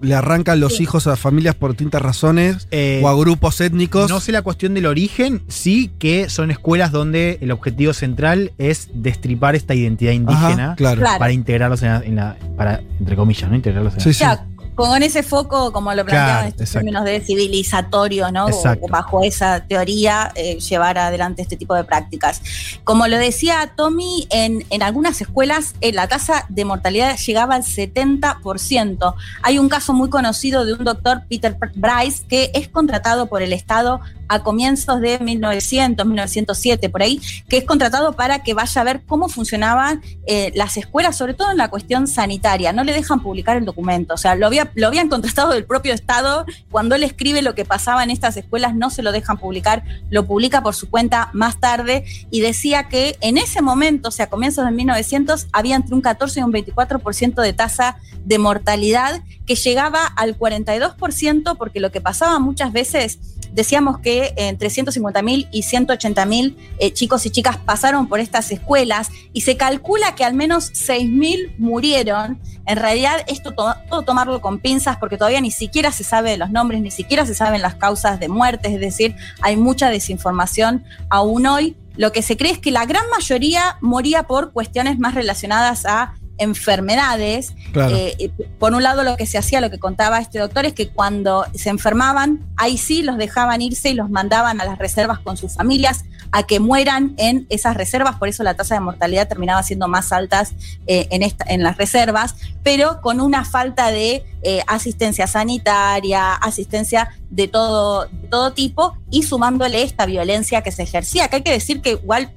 le 0.01 0.15
arrancan 0.15 0.59
los 0.59 0.77
Sí. 0.77 0.83
hijos 0.83 1.07
a 1.07 1.15
familias 1.15 1.55
por 1.55 1.71
distintas 1.71 2.01
razones 2.01 2.67
Eh, 2.71 3.01
o 3.03 3.09
a 3.09 3.15
grupos 3.15 3.59
étnicos. 3.61 4.09
No 4.09 4.19
sé 4.19 4.31
la 4.31 4.41
cuestión 4.41 4.73
del 4.73 4.85
origen, 4.85 5.41
sí 5.47 5.91
que 5.99 6.29
son 6.29 6.51
escuelas 6.51 6.91
donde 6.91 7.37
el 7.41 7.51
objetivo 7.51 7.93
central 7.93 8.51
es 8.57 8.89
destripar 8.93 9.55
esta 9.55 9.75
identidad 9.75 10.13
indígena 10.13 10.65
Ajá, 10.67 10.75
claro. 10.75 11.01
Claro. 11.01 11.19
para 11.19 11.33
integrarlos 11.33 11.81
en 11.83 11.89
la, 11.89 11.97
en 12.05 12.15
la- 12.15 12.37
para, 12.55 12.81
entre 12.99 13.15
comillas, 13.15 13.49
¿no? 13.49 13.55
Integrarlos 13.55 13.93
en 13.93 13.97
la- 13.99 14.03
Sí, 14.03 14.13
sí. 14.13 14.19
Ya, 14.21 14.45
con 14.87 15.03
ese 15.03 15.23
foco, 15.23 15.71
como 15.71 15.93
lo 15.93 16.05
planteaban 16.05 16.29
Claro, 16.29 16.47
estos 16.47 16.61
exacto. 16.61 16.79
términos 16.79 17.05
de 17.05 17.21
civilizatorio, 17.21 18.31
¿no? 18.31 18.49
Exacto. 18.49 18.87
bajo 18.89 19.23
esa 19.23 19.61
teoría, 19.61 20.31
eh, 20.35 20.59
llevar 20.59 20.97
adelante 20.97 21.41
este 21.41 21.57
tipo 21.57 21.75
de 21.75 21.83
prácticas. 21.83 22.41
Como 22.83 23.07
lo 23.07 23.17
decía 23.17 23.71
Tommy, 23.75 24.27
en, 24.29 24.65
en 24.69 24.83
algunas 24.83 25.21
escuelas 25.21 25.75
eh, 25.81 25.93
la 25.93 26.07
tasa 26.07 26.45
de 26.49 26.65
mortalidad 26.65 27.17
llegaba 27.17 27.55
al 27.55 27.63
70%. 27.63 29.15
Hay 29.43 29.59
un 29.59 29.69
caso 29.69 29.93
muy 29.93 30.09
conocido 30.09 30.65
de 30.65 30.73
un 30.73 30.83
doctor, 30.83 31.23
Peter 31.29 31.55
Bryce, 31.75 32.23
que 32.27 32.51
es 32.53 32.67
contratado 32.67 33.27
por 33.27 33.41
el 33.41 33.53
Estado 33.53 34.01
a 34.29 34.43
comienzos 34.43 35.01
de 35.01 35.19
1900, 35.19 36.05
1907, 36.05 36.89
por 36.89 37.01
ahí, 37.01 37.19
que 37.49 37.57
es 37.57 37.65
contratado 37.65 38.13
para 38.13 38.43
que 38.43 38.53
vaya 38.53 38.81
a 38.81 38.83
ver 38.83 39.01
cómo 39.05 39.27
funcionaban 39.27 40.01
eh, 40.27 40.51
las 40.55 40.77
escuelas, 40.77 41.17
sobre 41.17 41.33
todo 41.33 41.51
en 41.51 41.57
la 41.57 41.69
cuestión 41.69 42.07
sanitaria. 42.07 42.71
No 42.71 42.83
le 42.83 42.93
dejan 42.93 43.21
publicar 43.21 43.57
el 43.57 43.65
documento. 43.65 44.13
O 44.13 44.17
sea, 44.17 44.35
lo, 44.35 44.45
había, 44.45 44.71
lo 44.75 44.87
habían 44.87 45.09
contratado 45.09 45.51
del 45.51 45.65
propio 45.65 45.93
Estado. 45.93 46.45
Cuando 46.69 46.95
él 46.95 47.03
escribe 47.03 47.41
lo 47.41 47.55
que 47.55 47.65
pasaba 47.65 48.03
en 48.03 48.11
estas 48.11 48.37
escuelas, 48.37 48.75
no 48.75 48.89
se 48.89 49.01
lo 49.01 49.11
dejan 49.11 49.37
publicar. 49.37 49.83
Lo 50.09 50.25
publica 50.25 50.61
por 50.61 50.75
su 50.75 50.89
cuenta 50.89 51.29
más 51.33 51.59
tarde 51.59 52.05
y 52.29 52.41
decía 52.41 52.87
que 52.87 53.17
en 53.21 53.37
ese 53.37 53.61
momento, 53.61 54.09
o 54.09 54.11
sea, 54.11 54.25
a 54.25 54.29
comienzos 54.29 54.63
de 54.65 54.71
1900, 54.71 55.47
había 55.51 55.75
entre 55.75 55.95
un 55.95 56.01
14 56.01 56.39
y 56.39 56.43
un 56.43 56.53
24% 56.53 57.41
de 57.41 57.53
tasa 57.53 57.97
de 58.25 58.37
mortalidad 58.37 59.23
que 59.47 59.55
llegaba 59.55 60.05
al 60.05 60.37
42%, 60.37 61.57
porque 61.57 61.79
lo 61.79 61.91
que 61.91 62.01
pasaba 62.01 62.37
muchas 62.37 62.71
veces 62.71 63.17
decíamos 63.53 63.99
que 63.99 64.33
entre 64.37 64.69
150 64.69 65.21
mil 65.21 65.47
y 65.51 65.63
180 65.63 66.25
mil 66.25 66.57
eh, 66.79 66.91
chicos 66.93 67.25
y 67.25 67.29
chicas 67.29 67.57
pasaron 67.57 68.07
por 68.07 68.19
estas 68.19 68.51
escuelas 68.51 69.09
y 69.33 69.41
se 69.41 69.57
calcula 69.57 70.15
que 70.15 70.23
al 70.23 70.33
menos 70.33 70.71
6 70.73 71.09
mil 71.09 71.53
murieron. 71.57 72.39
En 72.65 72.77
realidad, 72.77 73.23
esto 73.27 73.53
to 73.53 73.65
todo 73.89 74.03
tomarlo 74.03 74.41
con 74.41 74.59
pinzas 74.59 74.97
porque 74.97 75.17
todavía 75.17 75.41
ni 75.41 75.51
siquiera 75.51 75.91
se 75.91 76.03
sabe 76.03 76.31
de 76.31 76.37
los 76.37 76.51
nombres, 76.51 76.81
ni 76.81 76.91
siquiera 76.91 77.25
se 77.25 77.33
saben 77.33 77.61
las 77.61 77.75
causas 77.75 78.19
de 78.19 78.29
muerte, 78.29 78.73
es 78.73 78.79
decir, 78.79 79.15
hay 79.41 79.57
mucha 79.57 79.89
desinformación 79.89 80.83
aún 81.09 81.47
hoy. 81.47 81.75
Lo 81.95 82.11
que 82.11 82.21
se 82.21 82.37
cree 82.37 82.51
es 82.51 82.59
que 82.59 82.71
la 82.71 82.85
gran 82.85 83.03
mayoría 83.09 83.77
moría 83.81 84.23
por 84.23 84.53
cuestiones 84.53 84.99
más 84.99 85.15
relacionadas 85.15 85.85
a 85.85 86.13
enfermedades. 86.39 87.53
Claro. 87.71 87.95
Eh, 87.95 88.31
por 88.57 88.73
un 88.73 88.83
lado, 88.83 89.03
lo 89.03 89.17
que 89.17 89.25
se 89.25 89.37
hacía, 89.37 89.61
lo 89.61 89.69
que 89.69 89.79
contaba 89.79 90.19
este 90.19 90.39
doctor, 90.39 90.65
es 90.65 90.73
que 90.73 90.89
cuando 90.89 91.45
se 91.53 91.69
enfermaban, 91.69 92.39
ahí 92.57 92.77
sí 92.77 93.03
los 93.03 93.17
dejaban 93.17 93.61
irse 93.61 93.89
y 93.89 93.93
los 93.93 94.09
mandaban 94.09 94.59
a 94.61 94.65
las 94.65 94.77
reservas 94.77 95.19
con 95.19 95.37
sus 95.37 95.55
familias 95.55 96.05
a 96.31 96.43
que 96.43 96.59
mueran 96.59 97.13
en 97.17 97.45
esas 97.49 97.75
reservas, 97.75 98.17
por 98.17 98.27
eso 98.27 98.43
la 98.43 98.55
tasa 98.55 98.75
de 98.75 98.81
mortalidad 98.81 99.27
terminaba 99.27 99.63
siendo 99.63 99.87
más 99.87 100.11
altas 100.11 100.53
eh, 100.87 101.07
en, 101.11 101.23
esta, 101.23 101.45
en 101.47 101.63
las 101.63 101.77
reservas, 101.77 102.35
pero 102.63 103.01
con 103.01 103.19
una 103.19 103.45
falta 103.45 103.91
de 103.91 104.23
eh, 104.43 104.61
asistencia 104.67 105.27
sanitaria, 105.27 106.33
asistencia 106.33 107.09
de 107.29 107.47
todo, 107.47 108.05
de 108.05 108.27
todo 108.29 108.53
tipo 108.53 108.97
y 109.09 109.23
sumándole 109.23 109.81
esta 109.81 110.05
violencia 110.05 110.61
que 110.61 110.71
se 110.71 110.83
ejercía, 110.83 111.27
que 111.27 111.37
hay 111.37 111.41
que 111.43 111.51
decir 111.51 111.81
que 111.81 111.91
igual 111.91 112.31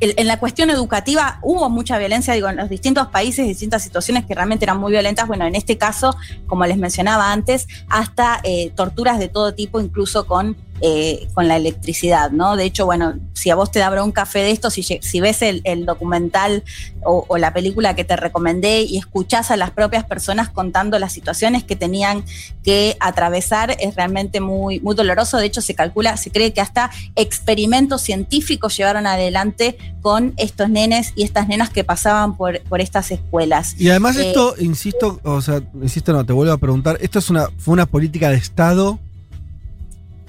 en 0.00 0.26
la 0.26 0.38
cuestión 0.38 0.70
educativa 0.70 1.38
hubo 1.42 1.68
mucha 1.68 1.98
violencia, 1.98 2.34
digo, 2.34 2.48
en 2.48 2.56
los 2.56 2.68
distintos 2.68 3.08
países, 3.08 3.46
distintas 3.46 3.82
situaciones 3.82 4.24
que 4.24 4.34
realmente 4.34 4.64
eran 4.64 4.78
muy 4.78 4.92
violentas. 4.92 5.28
Bueno, 5.28 5.44
en 5.44 5.54
este 5.54 5.76
caso, 5.76 6.16
como 6.46 6.64
les 6.66 6.78
mencionaba 6.78 7.32
antes, 7.32 7.68
hasta 7.88 8.40
eh, 8.42 8.72
torturas 8.74 9.18
de 9.18 9.28
todo 9.28 9.54
tipo, 9.54 9.80
incluso 9.80 10.26
con, 10.26 10.56
eh, 10.82 11.28
con 11.34 11.48
la 11.48 11.56
electricidad, 11.56 12.30
¿no? 12.30 12.56
De 12.56 12.64
hecho, 12.64 12.86
bueno, 12.86 13.14
si 13.34 13.50
a 13.50 13.54
vos 13.54 13.70
te 13.70 13.78
da 13.78 13.90
bronca 13.90 14.26
fe 14.26 14.40
de 14.40 14.50
esto, 14.50 14.70
si, 14.70 14.82
si 14.82 15.20
ves 15.20 15.42
el, 15.42 15.60
el 15.64 15.86
documental 15.86 16.62
o, 17.02 17.24
o, 17.28 17.38
la 17.38 17.52
película 17.52 17.94
que 17.94 18.04
te 18.04 18.16
recomendé 18.16 18.82
y 18.82 18.98
escuchás 18.98 19.50
a 19.50 19.56
las 19.56 19.70
propias 19.70 20.04
personas 20.04 20.50
contando 20.50 20.98
las 20.98 21.12
situaciones 21.12 21.64
que 21.64 21.76
tenían 21.76 22.24
que 22.62 22.96
atravesar, 23.00 23.76
es 23.80 23.94
realmente 23.94 24.40
muy, 24.40 24.80
muy 24.80 24.94
doloroso. 24.94 25.38
De 25.38 25.46
hecho, 25.46 25.60
se 25.60 25.74
calcula, 25.74 26.16
se 26.16 26.30
cree 26.30 26.52
que 26.52 26.60
hasta 26.60 26.90
experimentos 27.16 28.02
científicos 28.02 28.76
llevaron 28.76 29.06
adelante 29.06 29.78
con 30.02 30.34
estos 30.36 30.68
nenes 30.70 31.12
y 31.16 31.24
estas 31.24 31.48
nenas 31.48 31.70
que 31.70 31.84
pasaban 31.84 32.36
por, 32.36 32.60
por 32.62 32.80
estas 32.80 33.10
escuelas. 33.10 33.74
Y 33.78 33.90
además 33.90 34.16
eh, 34.16 34.28
esto, 34.28 34.54
insisto, 34.58 35.20
o 35.22 35.40
sea, 35.40 35.62
insisto, 35.80 36.12
no, 36.12 36.24
te 36.24 36.32
vuelvo 36.32 36.52
a 36.52 36.58
preguntar, 36.58 36.98
esto 37.00 37.18
es 37.18 37.30
una, 37.30 37.48
fue 37.58 37.72
una 37.72 37.86
política 37.86 38.30
de 38.30 38.36
Estado 38.36 38.98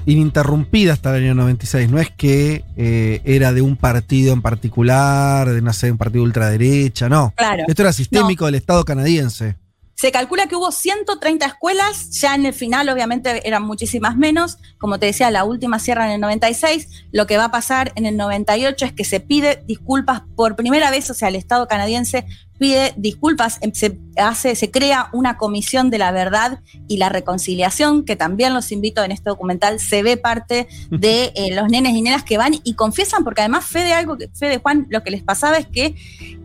ininterrumpida 0.06 0.94
hasta 0.94 1.16
el 1.16 1.24
año 1.24 1.36
96, 1.36 1.90
no 1.90 2.00
es 2.00 2.10
que 2.10 2.64
eh, 2.78 3.22
era 3.26 3.54
de 3.54 3.62
un 3.62 3.76
partido 3.76 4.34
en 4.34 4.42
particular, 4.42 5.50
de 5.50 5.62
no 5.62 5.74
sé, 5.74 5.92
un 5.92 5.98
partido 5.98 6.24
ultraderecha, 6.24 7.10
no. 7.10 7.34
Claro. 7.36 7.64
Esto 7.68 7.82
era 7.82 7.94
sistémico 7.94 8.44
no. 8.44 8.48
del 8.48 8.56
Estado 8.56 8.84
canadiense. 8.86 9.56
Se 10.02 10.12
calcula 10.12 10.48
que 10.48 10.56
hubo 10.56 10.72
130 10.72 11.46
escuelas, 11.46 12.10
ya 12.20 12.34
en 12.34 12.48
el 12.48 12.56
final 12.56 12.90
obviamente 12.90 13.48
eran 13.48 13.62
muchísimas 13.62 14.18
menos, 14.18 14.58
como 14.80 14.98
te 14.98 15.06
decía, 15.06 15.30
la 15.30 15.44
última 15.44 15.78
cierra 15.78 16.08
en 16.08 16.14
el 16.14 16.22
96, 16.22 17.06
lo 17.12 17.28
que 17.28 17.38
va 17.38 17.46
a 17.46 17.52
pasar 17.52 17.92
en 17.94 18.08
el 18.08 18.18
98 18.18 18.86
es 18.86 18.94
que 18.94 19.06
se 19.06 19.20
pide 19.20 19.62
disculpas 19.68 20.24
por 20.36 20.56
primera 20.56 20.90
vez, 20.90 21.08
o 21.12 21.14
sea, 21.14 21.28
el 21.28 21.36
Estado 21.36 21.68
canadiense 21.68 22.26
pide 22.62 22.94
disculpas, 22.96 23.60
se, 23.74 23.98
hace, 24.18 24.54
se 24.56 24.70
crea 24.70 25.10
una 25.14 25.36
comisión 25.38 25.90
de 25.90 25.98
la 25.98 26.12
verdad 26.12 26.60
y 26.88 26.98
la 26.98 27.10
reconciliación, 27.10 28.06
que 28.06 28.16
también 28.16 28.54
los 28.54 28.72
invito 28.72 29.04
en 29.04 29.12
este 29.12 29.32
documental, 29.32 29.80
se 29.80 30.04
ve 30.04 30.16
parte 30.16 30.68
de 30.92 31.32
eh, 31.36 31.56
los 31.56 31.68
nenes 31.70 31.94
y 31.96 32.04
nenas 32.04 32.22
que 32.24 32.38
van 32.38 32.54
y 32.64 32.76
confiesan, 32.76 33.24
porque 33.24 33.42
además 33.42 33.66
Fede, 33.66 33.94
algo 33.94 34.16
que, 34.16 34.30
Fede 34.30 34.60
Juan, 34.60 34.86
lo 34.92 35.02
que 35.02 35.10
les 35.10 35.24
pasaba 35.24 35.58
es 35.58 35.66
que 35.66 35.96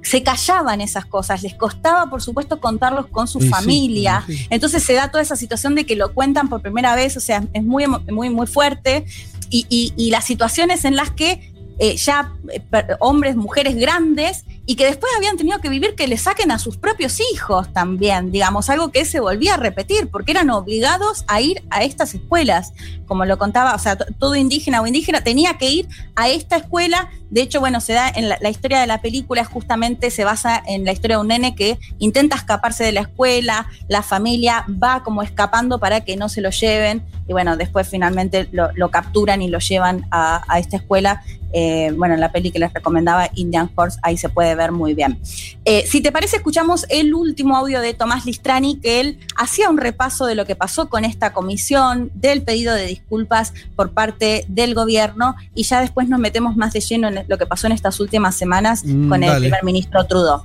se 0.02 0.22
callaban 0.22 0.80
esas 0.80 1.04
cosas, 1.04 1.42
les 1.42 1.52
costaba 1.54 2.08
por 2.08 2.22
supuesto 2.22 2.60
contarlos 2.60 3.08
con 3.08 3.28
su 3.28 3.40
Sí, 3.42 3.48
familia, 3.50 4.24
sí, 4.26 4.38
sí. 4.38 4.46
entonces 4.48 4.82
se 4.84 4.94
da 4.94 5.10
toda 5.10 5.22
esa 5.22 5.36
situación 5.36 5.74
de 5.74 5.84
que 5.84 5.96
lo 5.96 6.14
cuentan 6.14 6.48
por 6.48 6.62
primera 6.62 6.94
vez, 6.96 7.14
o 7.18 7.20
sea, 7.20 7.44
es 7.52 7.62
muy, 7.62 7.84
muy, 8.10 8.30
muy 8.30 8.46
fuerte, 8.46 9.04
y, 9.50 9.66
y- 9.68 9.92
y 9.98 10.10
las 10.10 10.24
situaciones 10.24 10.86
en 10.86 10.96
las 10.96 11.10
que 11.10 11.52
eh, 11.78 11.94
ya 11.96 12.32
eh, 12.54 12.62
hombres, 13.00 13.36
mujeres 13.36 13.76
grandes, 13.76 14.46
y 14.66 14.74
que 14.76 14.84
después 14.84 15.12
habían 15.16 15.36
tenido 15.36 15.60
que 15.60 15.68
vivir 15.68 15.94
que 15.94 16.08
le 16.08 16.16
saquen 16.18 16.50
a 16.50 16.58
sus 16.58 16.76
propios 16.76 17.18
hijos 17.32 17.72
también, 17.72 18.32
digamos, 18.32 18.68
algo 18.68 18.90
que 18.90 19.04
se 19.04 19.20
volvía 19.20 19.54
a 19.54 19.56
repetir, 19.56 20.08
porque 20.10 20.32
eran 20.32 20.50
obligados 20.50 21.24
a 21.28 21.40
ir 21.40 21.62
a 21.70 21.84
estas 21.84 22.14
escuelas, 22.14 22.72
como 23.06 23.24
lo 23.24 23.38
contaba, 23.38 23.74
o 23.74 23.78
sea, 23.78 23.96
to- 23.96 24.06
todo 24.18 24.34
indígena 24.34 24.82
o 24.82 24.86
indígena 24.86 25.22
tenía 25.22 25.56
que 25.56 25.70
ir 25.70 25.88
a 26.16 26.28
esta 26.28 26.56
escuela, 26.56 27.10
de 27.30 27.42
hecho, 27.42 27.60
bueno, 27.60 27.80
se 27.80 27.92
da 27.92 28.08
en 28.08 28.28
la, 28.28 28.48
historia 28.48 28.80
de 28.80 28.86
la 28.86 29.00
película, 29.00 29.44
justamente 29.44 30.10
se 30.10 30.24
basa 30.24 30.62
en 30.66 30.84
la 30.84 30.92
historia 30.92 31.16
de 31.16 31.22
un 31.22 31.28
nene 31.28 31.54
que 31.54 31.78
intenta 31.98 32.36
escaparse 32.36 32.84
de 32.84 32.92
la 32.92 33.00
escuela, 33.00 33.66
la 33.88 34.02
familia 34.02 34.64
va 34.82 35.02
como 35.02 35.22
escapando 35.22 35.78
para 35.78 36.02
que 36.02 36.16
no 36.16 36.28
se 36.28 36.40
lo 36.40 36.50
lleven, 36.50 37.02
y 37.28 37.32
bueno, 37.32 37.56
después 37.56 37.88
finalmente 37.88 38.48
lo, 38.52 38.90
capturan 38.90 39.42
y 39.42 39.48
lo 39.48 39.58
llevan 39.58 40.06
a, 40.10 40.42
a 40.48 40.58
esta 40.58 40.76
escuela. 40.76 41.22
Eh, 41.52 41.92
bueno, 41.96 42.14
en 42.14 42.20
la 42.20 42.32
peli 42.32 42.50
que 42.50 42.58
les 42.58 42.72
recomendaba, 42.72 43.30
Indian 43.34 43.70
Horse, 43.74 43.98
ahí 44.02 44.16
se 44.16 44.28
puede 44.28 44.54
ver 44.54 44.72
muy 44.72 44.94
bien. 44.94 45.18
Eh, 45.64 45.84
si 45.86 46.00
te 46.00 46.12
parece, 46.12 46.36
escuchamos 46.36 46.84
el 46.90 47.14
último 47.14 47.56
audio 47.56 47.80
de 47.80 47.94
Tomás 47.94 48.26
Listrani, 48.26 48.78
que 48.78 49.00
él 49.00 49.18
hacía 49.36 49.70
un 49.70 49.78
repaso 49.78 50.26
de 50.26 50.34
lo 50.34 50.44
que 50.44 50.54
pasó 50.54 50.88
con 50.88 51.04
esta 51.04 51.32
comisión, 51.32 52.10
del 52.14 52.42
pedido 52.42 52.74
de 52.74 52.86
disculpas 52.86 53.54
por 53.74 53.92
parte 53.92 54.44
del 54.48 54.74
gobierno, 54.74 55.34
y 55.54 55.62
ya 55.62 55.80
después 55.80 56.08
nos 56.08 56.20
metemos 56.20 56.56
más 56.56 56.72
de 56.72 56.80
lleno 56.80 57.08
en 57.08 57.15
lo 57.28 57.38
que 57.38 57.46
pasó 57.46 57.66
en 57.66 57.72
estas 57.72 58.00
últimas 58.00 58.34
semanas 58.34 58.84
Mm, 58.84 59.08
con 59.08 59.22
el 59.22 59.28
dale. 59.30 59.40
primer 59.48 59.64
ministro 59.64 60.04
Trudeau. 60.04 60.38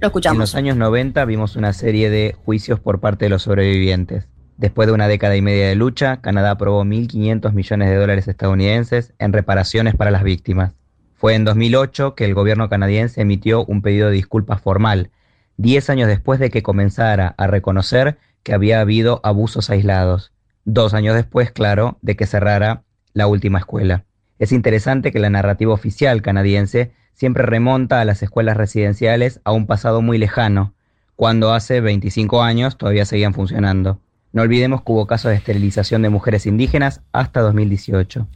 En 0.00 0.04
escuchamos. 0.06 0.38
los 0.38 0.54
años 0.54 0.76
90 0.76 1.24
vimos 1.24 1.56
una 1.56 1.72
serie 1.72 2.10
de 2.10 2.36
juicios 2.44 2.80
por 2.80 3.00
parte 3.00 3.24
de 3.26 3.28
los 3.30 3.42
sobrevivientes. 3.42 4.28
Después 4.56 4.88
de 4.88 4.92
una 4.94 5.06
década 5.08 5.36
y 5.36 5.42
media 5.42 5.68
de 5.68 5.74
lucha, 5.76 6.20
Canadá 6.20 6.52
aprobó 6.52 6.84
1.500 6.84 7.52
millones 7.52 7.88
de 7.88 7.96
dólares 7.96 8.26
estadounidenses 8.28 9.12
en 9.18 9.32
reparaciones 9.32 9.94
para 9.94 10.10
las 10.10 10.24
víctimas. 10.24 10.72
Fue 11.14 11.34
en 11.34 11.44
2008 11.44 12.14
que 12.14 12.24
el 12.24 12.34
gobierno 12.34 12.68
canadiense 12.68 13.20
emitió 13.20 13.64
un 13.64 13.82
pedido 13.82 14.08
de 14.08 14.14
disculpas 14.14 14.60
formal, 14.60 15.10
10 15.56 15.90
años 15.90 16.08
después 16.08 16.38
de 16.40 16.50
que 16.50 16.62
comenzara 16.62 17.34
a 17.38 17.46
reconocer 17.48 18.18
que 18.44 18.54
había 18.54 18.80
habido 18.80 19.20
abusos 19.24 19.70
aislados. 19.70 20.32
Dos 20.64 20.94
años 20.94 21.14
después, 21.16 21.50
claro, 21.50 21.98
de 22.02 22.16
que 22.16 22.26
cerrara 22.26 22.82
la 23.14 23.26
última 23.26 23.58
escuela. 23.58 24.04
Es 24.38 24.52
interesante 24.52 25.12
que 25.12 25.18
la 25.18 25.30
narrativa 25.30 25.72
oficial 25.72 26.22
canadiense 26.22 26.92
siempre 27.14 27.44
remonta 27.44 28.00
a 28.00 28.04
las 28.04 28.22
escuelas 28.22 28.56
residenciales 28.56 29.40
a 29.44 29.52
un 29.52 29.66
pasado 29.66 30.02
muy 30.02 30.18
lejano, 30.18 30.72
cuando 31.16 31.52
hace 31.52 31.80
25 31.80 32.42
años 32.42 32.78
todavía 32.78 33.04
seguían 33.04 33.34
funcionando. 33.34 33.98
No 34.32 34.42
olvidemos 34.42 34.82
que 34.82 34.92
hubo 34.92 35.06
casos 35.06 35.30
de 35.30 35.36
esterilización 35.36 36.02
de 36.02 36.10
mujeres 36.10 36.46
indígenas 36.46 37.00
hasta 37.12 37.40
2018. 37.40 38.28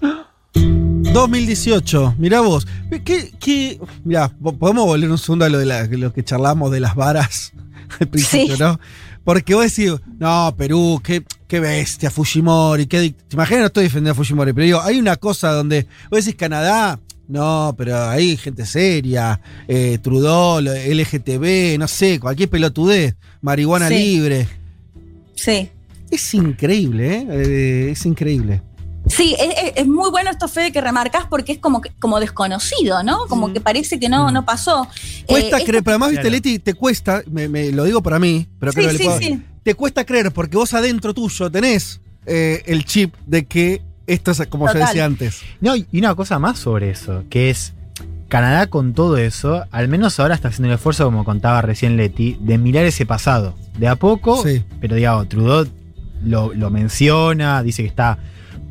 2018, 1.12 2.14
mirá 2.18 2.40
vos. 2.40 2.66
¿Qué, 3.04 3.32
qué, 3.38 3.78
mirá, 4.04 4.28
podemos 4.58 4.84
volver 4.86 5.10
un 5.10 5.18
segundo 5.18 5.44
a 5.44 5.48
lo, 5.48 5.58
de 5.58 5.66
la- 5.66 5.84
lo 5.86 6.12
que 6.12 6.24
charlamos 6.24 6.70
de 6.70 6.80
las 6.80 6.94
varas 6.94 7.52
al 8.00 8.08
principio, 8.08 8.56
Sí. 8.56 8.62
¿no? 8.62 8.80
Porque 9.24 9.54
vos 9.54 9.64
decís, 9.64 9.92
no, 10.18 10.54
Perú, 10.56 11.00
qué, 11.02 11.22
qué 11.46 11.60
bestia, 11.60 12.10
Fujimori, 12.10 12.86
qué 12.86 13.10
Te 13.28 13.34
imaginas, 13.36 13.60
no 13.60 13.66
estoy 13.66 13.84
defendiendo 13.84 14.12
a 14.12 14.14
Fujimori, 14.14 14.52
pero 14.52 14.64
digo, 14.64 14.80
hay 14.82 14.98
una 14.98 15.16
cosa 15.16 15.52
donde 15.52 15.86
vos 16.10 16.24
decís 16.24 16.36
Canadá, 16.38 16.98
no, 17.28 17.74
pero 17.78 18.08
hay 18.08 18.36
gente 18.36 18.66
seria, 18.66 19.40
eh, 19.68 19.98
Trudeau, 20.02 20.60
LGTB, 20.60 21.78
no 21.78 21.86
sé, 21.88 22.18
cualquier 22.20 22.48
pelotudez, 22.50 23.14
marihuana 23.40 23.88
Sí. 23.88 23.94
libre. 23.94 24.48
Sí. 25.34 25.70
Es 26.10 26.34
increíble, 26.34 27.16
¿eh? 27.16 27.26
Eh, 27.30 27.88
Es 27.92 28.04
increíble. 28.04 28.60
Sí, 29.08 29.34
es, 29.38 29.48
es- 29.56 29.72
es 29.76 29.86
muy 29.86 30.10
bueno 30.10 30.30
esto, 30.30 30.46
Fede, 30.48 30.70
que 30.72 30.80
remarcas 30.80 31.26
porque 31.28 31.52
es 31.52 31.58
como, 31.58 31.80
que- 31.80 31.90
como 32.00 32.20
desconocido, 32.20 33.02
¿no? 33.02 33.26
Como 33.26 33.48
Mm. 33.48 33.52
que 33.54 33.60
parece 33.60 33.98
que 33.98 34.08
no, 34.08 34.28
Mm. 34.28 34.32
no 34.32 34.44
pasó. 34.44 34.86
Cuesta 35.26 35.56
Eh, 35.56 35.60
esto- 35.60 35.66
creer, 35.66 35.82
pero 35.82 35.92
además, 35.94 36.10
viste, 36.10 36.22
Claro. 36.22 36.34
Leti, 36.36 36.58
te 36.60 36.74
cuesta, 36.74 37.22
me, 37.30 37.48
me- 37.48 37.72
lo 37.72 37.84
digo 37.84 38.02
para 38.02 38.18
mí, 38.18 38.46
pero 38.60 38.72
creo 38.72 38.90
Sí, 38.90 38.96
que 38.98 39.02
sí, 39.04 39.10
sí. 39.20 39.42
te 39.62 39.74
cuesta 39.74 40.04
creer 40.04 40.30
porque 40.32 40.56
vos 40.56 40.72
adentro 40.74 41.12
tuyo 41.14 41.50
tenés 41.50 42.00
eh, 42.24 42.62
el 42.66 42.84
chip 42.84 43.14
de 43.26 43.46
que 43.46 43.82
esto 44.06 44.30
es 44.30 44.46
como 44.46 44.72
yo 44.72 44.78
decía 44.78 45.04
antes. 45.04 45.40
No, 45.60 45.74
y 45.74 45.86
una 45.94 46.14
cosa 46.14 46.38
más 46.38 46.56
sobre 46.60 46.90
eso, 46.90 47.24
que 47.28 47.50
es 47.50 47.72
Canadá 48.28 48.68
con 48.68 48.94
todo 48.94 49.16
eso, 49.18 49.64
al 49.72 49.88
menos 49.88 50.20
ahora 50.20 50.36
está 50.36 50.46
haciendo 50.48 50.68
el 50.68 50.74
esfuerzo, 50.76 51.04
como 51.04 51.24
contaba 51.24 51.60
recién 51.62 51.96
Leti, 51.96 52.38
de 52.40 52.58
mirar 52.58 52.84
ese 52.84 53.04
pasado. 53.06 53.56
De 53.76 53.88
a 53.88 53.96
poco, 53.96 54.40
Sí. 54.42 54.62
pero 54.80 54.94
digamos, 54.94 55.28
Trudeau 55.28 55.66
lo, 56.24 56.54
lo 56.54 56.70
menciona, 56.70 57.62
dice 57.64 57.82
que 57.82 57.88
está 57.88 58.18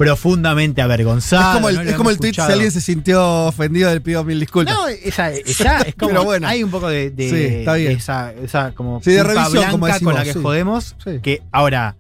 profundamente 0.06 0.82
avergonzado. 0.82 1.50
es 1.52 1.56
como 1.56 1.70
el, 1.70 1.76
¿no? 1.76 1.82
Es 1.82 1.96
como 1.96 2.10
el 2.10 2.18
tweet, 2.18 2.34
si 2.34 2.42
alguien 2.42 2.72
se 2.72 2.82
sintió 2.82 3.46
ofendido, 3.46 3.94
le 3.94 4.02
pido 4.02 4.24
mil 4.24 4.40
disculpas. 4.40 4.74
No, 4.76 4.88
esa, 4.88 5.30
esa 5.32 5.82
es 5.82 5.96
como. 5.96 6.10
Pero 6.12 6.24
bueno. 6.24 6.48
Hay 6.48 6.64
un 6.64 6.72
poco 6.72 6.88
de, 6.90 7.10
de- 7.12 7.30
Sí, 7.30 7.36
está 7.60 7.74
bien. 7.76 7.90
de 7.90 7.94
esa, 7.96 8.34
esa 8.34 8.72
como 8.74 9.02
Sí, 9.04 9.12
de 9.12 9.24
revisión, 9.24 9.66
como 9.72 9.86
blanca 9.86 10.04
con 10.04 10.14
la 10.14 10.24
decimos, 10.24 10.26
que 10.26 10.34
sí. 10.34 10.44
jodemos. 10.44 10.96
Que 11.22 11.42
ahora, 11.52 11.96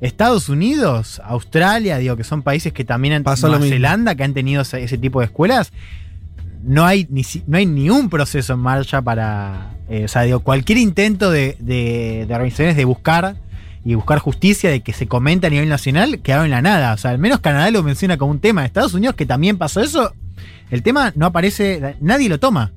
Estados 0.00 0.48
Unidos, 0.48 1.20
Australia, 1.24 1.98
digo 1.98 2.16
que 2.16 2.24
son 2.24 2.42
países 2.42 2.72
que 2.72 2.84
también 2.84 3.14
han 3.14 3.22
Pasó 3.22 3.46
lo 3.46 3.52
Nueva 3.54 3.64
mismo. 3.64 3.74
Zelanda, 3.76 4.14
que 4.14 4.24
han 4.24 4.34
tenido 4.34 4.62
ese, 4.62 4.82
ese 4.82 4.98
tipo 4.98 5.20
de 5.20 5.26
escuelas. 5.26 5.72
No 6.62 6.84
hay 6.86 7.06
ni 7.10 7.22
no 7.46 7.58
hay 7.58 7.66
ni 7.66 7.90
un 7.90 8.08
proceso 8.08 8.54
en 8.54 8.58
marcha 8.60 9.02
para. 9.02 9.74
eh, 9.88 10.04
o 10.06 10.08
sea, 10.08 10.22
digo, 10.22 10.40
cualquier 10.40 10.78
intento 10.78 11.30
de, 11.30 11.56
de- 11.60 12.24
de 12.26 12.34
organizaciones 12.34 12.76
de 12.76 12.84
buscar 12.86 13.36
y 13.84 13.94
buscar 13.94 14.18
justicia, 14.18 14.70
de 14.70 14.80
que 14.80 14.92
se 14.92 15.06
comenta 15.06 15.48
a 15.48 15.50
nivel 15.50 15.68
nacional, 15.68 16.20
quedaron 16.20 16.46
en 16.46 16.52
la 16.52 16.62
nada. 16.62 16.94
O 16.94 16.96
sea, 16.96 17.10
al 17.10 17.18
menos 17.18 17.40
Canadá 17.40 17.70
lo 17.70 17.82
menciona 17.82 18.16
como 18.16 18.30
un 18.30 18.40
tema. 18.40 18.64
Estados 18.64 18.94
Unidos, 18.94 19.14
que 19.14 19.26
también 19.26 19.58
pasó 19.58 19.80
eso, 19.80 20.12
el 20.70 20.82
tema 20.82 21.12
no 21.16 21.26
aparece, 21.26 21.96
nadie 22.00 22.28
lo 22.28 22.40
toma. 22.40 22.72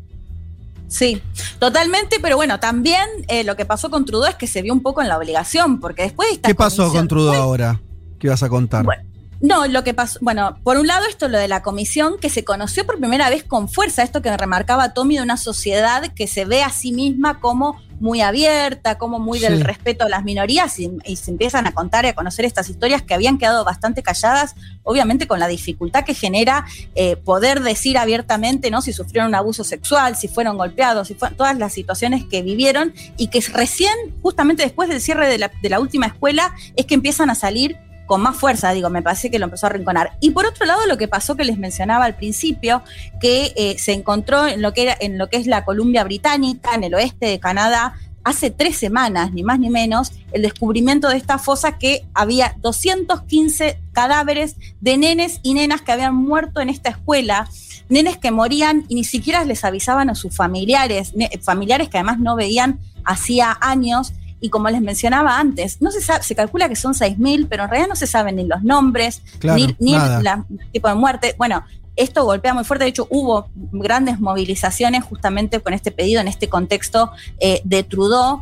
Sí, 0.87 1.21
totalmente, 1.59 2.17
pero 2.21 2.35
bueno, 2.37 2.59
también 2.59 3.07
eh, 3.27 3.43
lo 3.43 3.55
que 3.55 3.65
pasó 3.65 3.89
con 3.89 4.05
Trudeau 4.05 4.29
es 4.29 4.35
que 4.35 4.47
se 4.47 4.61
vio 4.61 4.73
un 4.73 4.81
poco 4.81 5.01
en 5.01 5.09
la 5.09 5.17
obligación, 5.17 5.79
porque 5.79 6.03
después 6.03 6.29
de 6.29 6.35
esta 6.35 6.47
¿Qué 6.47 6.55
pasó 6.55 6.91
con 6.91 7.07
Trudeau 7.07 7.35
ahora? 7.35 7.81
¿Qué 8.19 8.27
ibas 8.27 8.41
a 8.43 8.49
contar? 8.49 8.85
Bueno, 8.85 9.03
No, 9.41 9.67
lo 9.67 9.83
que 9.83 9.93
pasó, 9.93 10.17
bueno, 10.21 10.57
por 10.63 10.77
un 10.77 10.87
lado 10.87 11.05
esto 11.05 11.27
lo 11.27 11.37
de 11.37 11.49
la 11.49 11.61
comisión 11.61 12.17
que 12.19 12.29
se 12.29 12.45
conoció 12.45 12.85
por 12.85 12.99
primera 12.99 13.29
vez 13.29 13.43
con 13.43 13.67
fuerza, 13.67 14.01
esto 14.01 14.21
que 14.21 14.35
remarcaba 14.35 14.93
Tommy 14.93 15.17
de 15.17 15.23
una 15.23 15.37
sociedad 15.37 16.07
que 16.13 16.25
se 16.25 16.45
ve 16.45 16.63
a 16.63 16.69
sí 16.69 16.93
misma 16.93 17.39
como 17.39 17.81
muy 17.99 18.21
abierta, 18.21 18.97
como 18.97 19.19
muy 19.19 19.39
del 19.39 19.57
Sí. 19.57 19.63
respeto 19.63 20.05
a 20.05 20.09
las 20.09 20.23
minorías 20.23 20.77
y, 20.79 20.91
y 21.05 21.15
se 21.15 21.31
empiezan 21.31 21.65
a 21.67 21.73
contar 21.73 22.05
y 22.05 22.09
a 22.09 22.13
conocer 22.13 22.45
estas 22.45 22.69
historias 22.69 23.01
que 23.01 23.13
habían 23.13 23.37
quedado 23.37 23.63
bastante 23.65 24.03
calladas, 24.03 24.55
obviamente 24.83 25.27
con 25.27 25.39
la 25.39 25.47
dificultad 25.47 26.03
que 26.05 26.13
genera 26.13 26.65
eh, 26.95 27.15
poder 27.15 27.61
decir 27.61 27.97
abiertamente, 27.97 28.69
¿no? 28.71 28.81
Si 28.81 28.93
sufrieron 28.93 29.29
un 29.29 29.35
abuso 29.35 29.63
sexual, 29.63 30.15
si 30.15 30.27
fueron 30.27 30.57
golpeados, 30.57 31.07
si 31.07 31.15
fue, 31.15 31.31
todas 31.31 31.57
las 31.57 31.73
situaciones 31.73 32.25
que 32.25 32.41
vivieron 32.41 32.93
y 33.17 33.27
que 33.27 33.41
recién, 33.53 33.93
justamente 34.21 34.63
después 34.63 34.89
del 34.89 35.01
cierre 35.01 35.27
de 35.27 35.37
la, 35.37 35.51
de 35.61 35.69
la 35.69 35.79
última 35.79 36.05
escuela, 36.07 36.53
es 36.75 36.85
que 36.85 36.93
empiezan 36.95 37.29
a 37.29 37.35
salir 37.35 37.77
con 38.07 38.21
más 38.21 38.35
fuerza, 38.37 38.71
digo, 38.71 38.89
me 38.89 39.03
parece 39.03 39.29
que 39.29 39.37
lo 39.37 39.45
empezó 39.45 39.67
a 39.67 39.69
arrinconar. 39.69 40.13
Y 40.19 40.31
por 40.31 40.47
otro 40.47 40.65
lado, 40.65 40.87
lo 40.87 40.97
que 40.97 41.07
pasó 41.07 41.35
que 41.35 41.43
les 41.43 41.59
mencionaba 41.59 42.05
al 42.05 42.15
principio, 42.15 42.81
que 43.21 43.53
eh, 43.55 43.77
se 43.77 43.93
encontró 43.93 44.47
en 44.47 44.63
lo 44.63 44.73
que, 44.73 44.83
era, 44.83 44.97
en 44.99 45.19
lo 45.19 45.29
que 45.29 45.37
es 45.37 45.45
la 45.45 45.63
Columbia 45.65 46.03
Británica, 46.03 46.73
en 46.73 46.83
el 46.83 46.95
oeste 46.95 47.27
de 47.27 47.39
Canadá, 47.39 47.95
hace 48.23 48.49
tres 48.49 48.75
semanas, 48.77 49.31
ni 49.31 49.43
más 49.43 49.59
ni 49.59 49.69
menos, 49.69 50.11
el 50.31 50.41
descubrimiento 50.41 51.07
de 51.07 51.17
esta 51.17 51.37
fosa 51.37 51.77
que 51.77 52.05
había 52.13 52.55
215 52.59 53.79
cadáveres 53.93 54.57
de 54.81 54.97
nenes 54.97 55.39
y 55.43 55.53
nenas 55.53 55.81
que 55.81 55.93
habían 55.93 56.15
muerto 56.15 56.59
en 56.59 56.69
esta 56.69 56.89
escuela, 56.89 57.47
nenes 57.87 58.17
que 58.17 58.31
morían 58.31 58.85
y 58.89 58.95
ni 58.95 59.03
siquiera 59.05 59.45
les 59.45 59.63
avisaban 59.63 60.09
a 60.09 60.15
sus 60.15 60.35
familiares, 60.35 61.13
familiares 61.41 61.87
que 61.87 61.97
además 61.97 62.19
no 62.19 62.35
veían 62.35 62.79
hacía 63.05 63.57
años. 63.61 64.13
Y 64.39 64.49
como 64.49 64.69
les 64.69 64.81
mencionaba 64.81 65.39
antes, 65.39 65.81
no 65.81 65.89
se 65.91 66.01
sabe, 66.01 66.23
se 66.23 66.35
calcula 66.35 66.69
que 66.69 66.75
son 66.75 66.93
6.000, 66.93 67.47
pero 67.49 67.63
en 67.63 67.69
realidad 67.69 67.89
no 67.89 67.95
se 67.95 68.05
saben 68.07 68.35
ni 68.35 68.45
los 68.45 68.63
nombres, 68.63 69.21
Claro, 69.39 69.57
ni, 69.79 69.93
el 69.95 70.23
la- 70.23 70.45
tipo 70.71 70.87
de 70.87 70.93
muerte. 70.95 71.35
Bueno, 71.37 71.63
esto 71.95 72.23
golpea 72.23 72.53
muy 72.53 72.63
fuerte. 72.63 72.83
De 72.85 72.89
hecho, 72.91 73.07
hubo 73.09 73.49
grandes 73.55 74.19
movilizaciones 74.19 75.03
justamente 75.03 75.59
con 75.59 75.73
este 75.73 75.91
pedido, 75.91 76.21
en 76.21 76.27
este 76.27 76.47
contexto 76.49 77.11
eh, 77.39 77.61
de 77.63 77.81
Trudeau. 77.83 78.41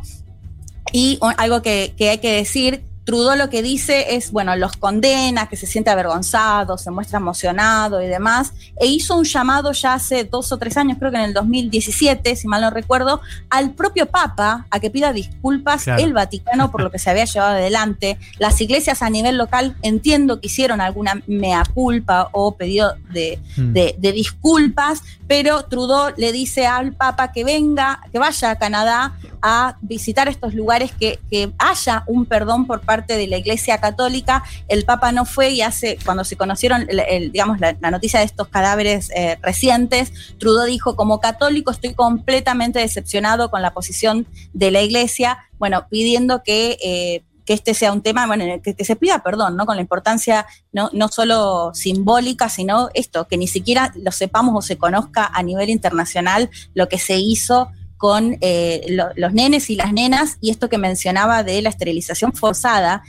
Y 0.92 1.18
algo 1.38 1.62
que, 1.62 1.94
que 1.96 2.10
hay 2.10 2.18
que 2.18 2.32
decir, 2.32 2.84
Trudeau 3.06 3.36
lo 3.36 3.48
que 3.48 3.62
dice 3.62 4.16
es, 4.16 4.32
bueno, 4.32 4.54
los 4.56 4.76
condena, 4.76 5.48
que 5.48 5.56
se 5.56 5.66
siente 5.66 5.88
avergonzado, 5.90 6.76
se 6.76 6.90
muestra 6.90 7.18
emocionado 7.18 8.02
y 8.02 8.06
demás, 8.08 8.52
e 8.78 8.86
hizo 8.86 9.16
un 9.16 9.24
llamado 9.24 9.72
ya 9.72 9.94
hace 9.94 10.24
dos 10.24 10.50
o 10.52 10.58
tres 10.58 10.76
años, 10.76 10.98
creo 10.98 11.10
que 11.12 11.16
en 11.16 11.22
el 11.22 11.32
2017, 11.32 12.34
si 12.36 12.48
mal 12.48 12.60
no 12.62 12.70
recuerdo, 12.70 13.20
al 13.48 13.70
propio 13.70 14.06
Papa 14.06 14.66
a 14.70 14.80
que 14.80 14.90
pida 14.90 15.12
disculpas 15.12 15.84
Claro. 15.84 16.02
el 16.02 16.12
Vaticano 16.12 16.70
por 16.72 16.82
lo 16.82 16.90
que 16.90 16.98
se 16.98 17.08
había 17.08 17.24
llevado 17.26 17.52
adelante. 17.52 18.18
Las 18.38 18.60
iglesias 18.60 19.02
a 19.02 19.08
nivel 19.08 19.36
local 19.38 19.76
entiendo 19.82 20.40
que 20.40 20.48
hicieron 20.48 20.80
alguna 20.80 21.22
mea 21.28 21.62
culpa 21.74 22.28
o 22.32 22.56
pedido 22.56 22.94
de, 23.12 23.38
Mm. 23.56 23.72
de, 23.72 23.94
de 23.98 24.12
disculpas, 24.12 25.02
pero 25.28 25.62
Trudeau 25.64 26.12
le 26.16 26.32
dice 26.32 26.66
al 26.66 26.92
Papa 26.92 27.30
que 27.32 27.44
venga, 27.44 28.00
que 28.12 28.18
vaya 28.18 28.50
a 28.50 28.56
Canadá 28.58 29.12
a 29.42 29.76
visitar 29.80 30.26
estos 30.28 30.54
lugares, 30.54 30.90
que, 30.98 31.20
que 31.30 31.52
haya 31.58 32.02
un 32.08 32.26
perdón 32.26 32.66
por 32.66 32.80
parte 32.80 32.95
de 33.04 33.26
la 33.26 33.36
Iglesia 33.36 33.78
Católica. 33.78 34.42
El 34.68 34.84
Papa 34.84 35.12
no 35.12 35.24
fue 35.24 35.50
y 35.50 35.62
hace, 35.62 35.98
cuando 36.04 36.24
se 36.24 36.36
conocieron, 36.36 36.86
el- 36.88 37.32
digamos, 37.32 37.60
la, 37.60 37.74
noticia 37.90 38.20
de 38.20 38.26
estos 38.26 38.48
cadáveres 38.48 39.10
eh, 39.14 39.38
recientes, 39.42 40.12
Trudeau 40.38 40.66
dijo, 40.66 40.96
como 40.96 41.20
católico 41.20 41.70
estoy 41.70 41.94
completamente 41.94 42.78
decepcionado 42.78 43.50
con 43.50 43.60
la 43.62 43.72
posición 43.74 44.26
de 44.52 44.70
la 44.70 44.82
Iglesia, 44.82 45.38
bueno, 45.58 45.86
pidiendo 45.90 46.42
que... 46.42 46.78
eh, 46.82 47.24
que 47.46 47.52
este 47.52 47.74
sea 47.74 47.92
un 47.92 48.02
tema, 48.02 48.26
bueno, 48.26 48.44
que, 48.60 48.74
que 48.74 48.84
se 48.84 48.96
pida 48.96 49.22
perdón, 49.22 49.56
¿no? 49.56 49.66
Con 49.66 49.76
la 49.76 49.80
importancia 49.80 50.46
no, 50.72 50.90
no 50.92 51.06
solo 51.06 51.70
simbólica, 51.74 52.48
sino 52.48 52.88
esto, 52.92 53.28
que 53.28 53.36
ni 53.36 53.46
siquiera 53.46 53.92
lo 53.94 54.10
sepamos 54.10 54.52
o 54.56 54.62
se 54.62 54.78
conozca 54.78 55.30
a 55.32 55.44
nivel 55.44 55.70
internacional 55.70 56.50
lo 56.74 56.88
que 56.88 56.98
se 56.98 57.18
hizo 57.18 57.68
con 57.96 58.36
eh, 58.40 58.84
lo- 58.90 59.08
los 59.16 59.32
nenes 59.32 59.70
y 59.70 59.76
las 59.76 59.92
nenas 59.92 60.36
y 60.40 60.50
esto 60.50 60.68
que 60.68 60.78
mencionaba 60.78 61.42
de 61.42 61.62
la 61.62 61.68
esterilización 61.70 62.32
forzada. 62.32 63.02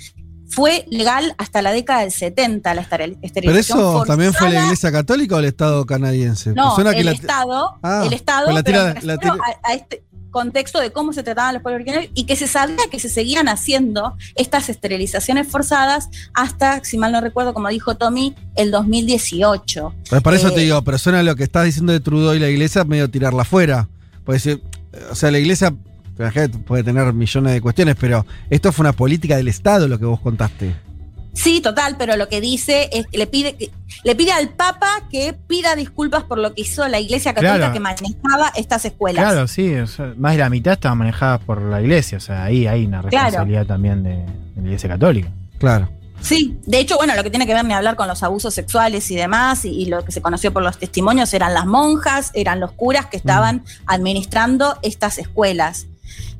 Fue 0.50 0.86
legal 0.89 1.36
hasta 1.38 1.62
la 1.62 1.73
década 1.73 2.02
del 2.02 2.12
70 2.12 2.73
la 2.73 2.82
esteril- 2.84 3.15
¿Pero 3.15 3.19
esterilización 3.21 3.80
eso 3.80 3.91
forzada. 3.91 4.06
también 4.06 4.34
fue 4.34 4.50
la 4.50 4.63
Iglesia 4.63 4.91
Católica 4.93 5.36
o 5.36 5.39
el 5.39 5.45
Estado 5.45 5.86
canadiense? 5.86 6.54
No, 6.54 6.73
que 6.76 7.00
el 7.02 7.10
Estado, 7.10 7.78
Ah, 7.84 8.04
el 8.06 8.13
Estado, 8.13 8.45
pues 8.45 8.56
la 8.56 8.63
pero 8.63 8.80
tira- 8.80 8.93
me 8.93 9.02
la 9.08 9.15
refiero 9.15 9.36
tira- 9.36 9.60
a, 9.63 9.71
a 9.71 9.73
este 9.73 10.04
contexto 10.32 10.80
de 10.80 10.91
cómo 10.91 11.12
se 11.13 11.23
trataban 11.23 11.54
los 11.56 11.63
pueblos 11.63 11.80
originarios 11.82 12.12
y 12.13 12.26
que 12.26 12.36
se 12.38 12.47
sabía 12.47 12.78
que 12.91 13.00
se 13.00 13.10
seguían 13.10 13.50
haciendo 13.50 14.15
estas 14.36 14.69
esterilizaciones 14.69 15.47
forzadas 15.47 16.10
hasta, 16.34 16.82
si 16.84 16.97
mal 16.97 17.12
no 17.12 17.19
recuerdo, 17.21 17.54
como 17.54 17.67
dijo 17.69 17.95
Tommy, 17.97 18.34
el 18.56 18.71
2018. 18.71 19.93
Pues 20.10 20.21
por 20.21 20.34
eso 20.34 20.50
Eh, 20.50 20.52
te 20.52 20.60
digo, 20.62 20.82
pero 20.84 20.97
suena 20.97 21.23
lo 21.23 21.36
que 21.36 21.43
estás 21.43 21.65
diciendo 21.65 21.91
de 21.91 22.00
Trudeau 22.00 22.36
y 22.36 22.39
la 22.39 22.50
iglesia 22.50 22.84
medio 22.84 23.10
tirarla 23.10 23.41
afuera. 23.41 23.89
Puede 24.26 24.39
ser, 24.39 24.62
o 25.12 25.16
sea, 25.16 25.32
la 25.32 25.40
iglesia 25.40 25.74
puede 26.66 26.84
tener 26.84 27.14
millones 27.14 27.54
de 27.54 27.62
cuestiones, 27.62 27.96
pero 28.00 28.26
esto 28.50 28.72
fue 28.72 28.84
una 28.84 28.94
política 28.94 29.38
del 29.38 29.48
Estado 29.48 29.88
lo 29.88 30.00
que 30.00 30.06
vos 30.06 30.20
contaste. 30.20 30.74
Sí, 31.34 31.62
total, 31.62 31.96
pero 32.00 32.18
lo 32.18 32.28
que 32.30 32.42
dice 32.42 32.90
es 32.92 33.06
que 33.06 33.18
le 33.20 33.28
pide, 33.28 33.56
que- 33.56 33.70
le 34.04 34.16
pide 34.16 34.32
al 34.32 34.50
Papa 34.50 35.04
que 35.12 35.34
pida 35.48 35.76
disculpas 35.76 36.24
por 36.24 36.40
lo 36.40 36.56
que 36.56 36.62
hizo 36.62 36.88
la 36.88 37.00
Iglesia 37.00 37.34
Católica 37.36 37.58
Claro. 37.58 37.74
que 37.74 37.80
manejaba 37.80 38.52
estas 38.56 38.86
escuelas. 38.86 39.24
Claro, 39.24 39.48
sí, 39.48 39.76
o 39.76 39.86
sea, 39.86 40.16
más 40.18 40.32
de 40.32 40.40
la 40.40 40.50
mitad 40.50 40.74
estaban 40.74 40.98
manejadas 40.98 41.40
por 41.42 41.62
la 41.62 41.80
iglesia, 41.80 42.18
o 42.18 42.22
sea, 42.22 42.44
ahí 42.46 42.66
hay 42.66 42.86
una 42.88 43.02
Claro. 43.04 43.26
responsabilidad 43.26 43.68
también 43.68 44.02
de, 44.02 44.10
de 44.16 44.26
la 44.56 44.62
iglesia 44.64 44.90
católica. 44.90 45.30
Claro. 45.60 45.90
Sí, 46.22 46.58
de 46.66 46.80
hecho, 46.80 46.98
bueno, 46.98 47.16
lo 47.16 47.24
que 47.24 47.30
tiene 47.30 47.46
que 47.46 47.54
ver 47.54 47.64
ni 47.64 47.74
hablar 47.74 47.96
con 47.96 48.08
los 48.08 48.24
abusos 48.24 48.54
sexuales 48.54 49.10
y 49.12 49.16
demás, 49.16 49.66
y, 49.66 49.70
y 49.70 49.86
lo 49.86 50.04
que 50.04 50.12
se 50.12 50.22
conoció 50.22 50.52
por 50.52 50.64
los 50.64 50.78
testimonios 50.78 51.34
eran 51.34 51.54
las 51.54 51.66
monjas, 51.66 52.32
eran 52.34 52.60
los 52.60 52.72
curas 52.72 53.06
que 53.06 53.18
estaban 53.18 53.64
administrando 53.86 54.78
estas 54.82 55.18
escuelas. 55.20 55.88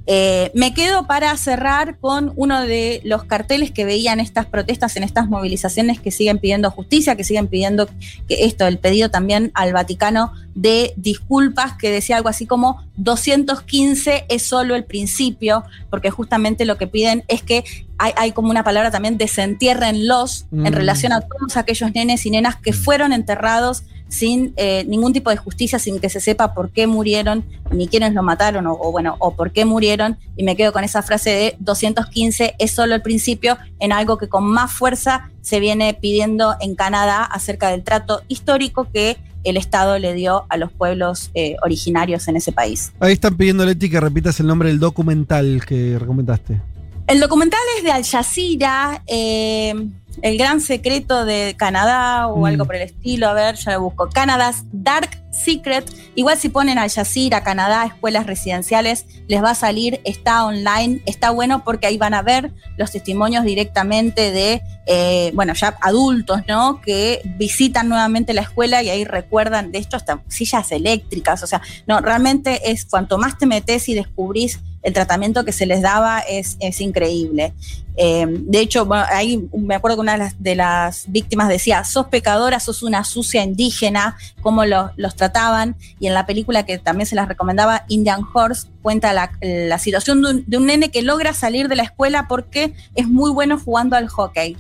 Eh, 0.08 0.52
me 0.54 0.74
quedo 0.74 1.06
para 1.06 1.36
cerrar 1.38 1.98
con 2.00 2.32
uno 2.38 2.62
de 2.62 3.02
los 3.04 3.26
carteles 3.26 3.72
que 3.72 3.84
veían 3.86 4.20
estas 4.20 4.46
protestas, 4.46 4.96
en 4.96 5.04
estas 5.04 5.28
movilizaciones 5.28 6.00
que 6.00 6.12
siguen 6.12 6.40
pidiendo 6.40 6.72
justicia, 6.72 7.16
que 7.16 7.26
siguen 7.26 7.48
pidiendo 7.48 7.88
que 8.28 8.46
esto, 8.46 8.66
el 8.66 8.80
pedido 8.80 9.10
también 9.12 9.52
al 9.54 9.74
Vaticano 9.74 10.32
de 10.56 10.94
disculpas, 10.96 11.74
que 11.74 11.92
decía 11.92 12.18
algo 12.18 12.30
así 12.30 12.46
como 12.46 12.84
215 12.96 14.26
es 14.30 14.44
solo 14.44 14.76
el 14.76 14.86
principio, 14.86 15.64
porque 15.90 16.10
justamente 16.10 16.66
lo 16.66 16.78
que 16.78 16.88
piden 16.88 17.24
es 17.28 17.44
que 17.44 17.64
hay, 18.00 18.14
hay 18.16 18.32
como 18.32 18.50
una 18.50 18.64
palabra 18.64 18.92
también, 18.92 19.18
desentierrenlos 19.18 20.46
Mm. 20.52 20.66
en 20.66 20.74
relación 20.74 21.12
a 21.14 21.22
todos 21.22 21.58
aquellos 21.58 21.94
nenes 21.94 22.26
y 22.26 22.30
nenas 22.32 22.56
que 22.56 22.74
fueron 22.74 23.12
enterrados 23.12 23.84
sin 24.10 24.54
eh, 24.58 24.86
ningún 24.88 25.14
tipo 25.14 25.30
de 25.30 25.38
justicia, 25.38 25.80
sin 25.80 26.00
que 26.00 26.10
se 26.10 26.20
sepa 26.20 26.54
por 26.54 26.72
qué 26.72 26.88
murieron, 26.88 27.46
ni 27.72 27.88
quiénes 27.88 28.14
lo 28.14 28.24
mataron, 28.24 28.68
o, 28.68 28.74
o 28.74 28.92
bueno, 28.92 29.16
o 29.20 29.36
por 29.36 29.52
qué 29.52 29.66
murieron. 29.66 30.18
Y 30.36 30.44
me 30.44 30.56
quedo 30.56 30.72
con 30.74 30.84
esa 30.84 31.02
frase 31.02 31.30
de 31.30 31.56
215 31.60 32.56
es 32.60 32.72
solo 32.72 32.96
el 32.96 33.02
principio 33.02 33.58
en 33.80 33.92
algo 33.92 34.18
que 34.18 34.28
con 34.28 34.46
más 34.46 34.72
fuerza 34.72 35.30
se 35.42 35.60
viene 35.60 35.94
pidiendo 35.94 36.56
en 36.60 36.76
Canadá 36.76 37.24
acerca 37.24 37.70
del 37.70 37.84
trato 37.84 38.22
histórico 38.28 38.88
que 38.92 39.18
el 39.44 39.58
Estado 39.58 39.98
le 39.98 40.14
dio 40.14 40.46
a 40.50 40.58
los 40.58 40.72
pueblos 40.72 41.32
eh, 41.34 41.56
originarios 41.64 42.28
en 42.28 42.36
ese 42.36 42.52
país. 42.52 42.92
Ahí 43.00 43.14
están 43.14 43.38
pidiendo, 43.38 43.66
Leti, 43.66 43.90
que 43.90 44.00
repitas 44.00 44.40
el 44.40 44.48
nombre 44.48 44.70
del 44.70 44.80
documental 44.80 45.64
que 45.66 45.98
recomendaste. 45.98 46.60
El 47.08 47.22
documental 47.22 47.62
es 47.78 47.84
de 47.86 47.92
Al 47.92 48.04
Jazeera, 48.04 49.02
eh, 49.08 49.74
El 50.22 50.38
gran 50.38 50.62
secreto 50.62 51.26
de 51.26 51.56
Canadá 51.58 52.28
o 52.28 52.38
Mm. 52.40 52.46
algo 52.46 52.66
por 52.66 52.76
el 52.76 52.84
estilo. 52.84 53.28
A 53.30 53.34
ver, 53.34 53.56
ya 53.56 53.74
lo 53.74 53.82
busco. 53.82 54.10
Canada's 54.10 54.64
Dark 54.72 55.10
Secret. 55.32 55.86
Igual 56.16 56.38
si 56.38 56.50
ponen 56.50 56.80
Al 56.80 56.90
Jazeera, 56.90 57.44
Canadá, 57.44 57.86
escuelas 57.86 58.26
residenciales, 58.26 59.06
les 59.28 59.44
va 59.44 59.52
a 59.52 59.56
salir, 59.56 60.02
está 60.04 60.46
online, 60.46 61.02
está 61.06 61.30
bueno 61.30 61.64
porque 61.64 61.86
ahí 61.86 61.98
van 62.00 62.16
a 62.16 62.24
ver 62.24 62.52
los 62.78 62.92
testimonios 62.92 63.44
directamente 63.46 64.32
de, 64.32 64.64
eh, 64.88 65.32
bueno, 65.36 65.54
ya 65.54 65.78
adultos, 65.82 66.42
¿no? 66.48 66.82
Que 66.82 67.22
visitan 67.38 67.88
nuevamente 67.88 68.34
la 68.34 68.42
escuela 68.42 68.82
y 68.82 68.90
ahí 68.90 69.06
recuerdan, 69.06 69.72
de 69.72 69.78
hecho, 69.78 69.98
hasta 69.98 70.22
sillas 70.28 70.72
eléctricas. 70.72 71.44
O 71.44 71.48
sea, 71.48 71.62
no, 71.86 72.00
realmente 72.02 72.72
es 72.72 72.86
cuanto 72.86 73.20
más 73.20 73.38
te 73.38 73.46
metes 73.46 73.88
y 73.90 73.94
descubrís 73.94 74.60
el 74.88 74.94
tratamiento 74.94 75.44
que 75.44 75.52
se 75.52 75.66
les 75.66 75.82
daba 75.82 76.20
es, 76.20 76.56
es 76.62 76.80
increíble. 76.80 77.54
Eh, 77.98 78.26
de 78.26 78.60
hecho, 78.60 78.88
ahí 79.12 79.50
me 79.52 79.76
acuerdo 79.76 79.98
que 79.98 80.02
una 80.02 80.14
de 80.14 80.18
las, 80.20 80.42
de 80.42 80.56
las 80.56 81.12
víctimas 81.12 81.50
decía, 81.50 81.84
sos 81.84 82.08
pecadora, 82.08 82.62
sos 82.62 82.84
una 82.84 83.04
sucia 83.04 83.44
indígena, 83.44 84.16
cómo 84.42 84.64
lo- 84.64 84.92
los 84.96 85.18
trataban. 85.18 85.76
Y 86.00 86.08
en 86.08 86.14
la 86.14 86.26
película 86.26 86.66
que 86.66 86.78
también 86.78 87.06
se 87.06 87.16
las 87.16 87.28
recomendaba, 87.28 87.84
Indian 87.90 88.22
Horse, 88.34 88.70
cuenta 88.82 89.12
la, 89.12 89.34
la 89.42 89.78
situación 89.78 90.22
de 90.22 90.30
un, 90.30 90.44
de 90.48 90.60
nene 90.62 90.90
que 90.90 91.02
logra 91.02 91.34
salir 91.34 91.68
de 91.68 91.76
la 91.76 91.84
escuela 91.84 92.30
porque 92.30 92.74
es 92.96 93.10
muy 93.10 93.32
bueno 93.32 93.60
jugando 93.60 93.98
al 93.98 94.08
hockey. 94.08 94.56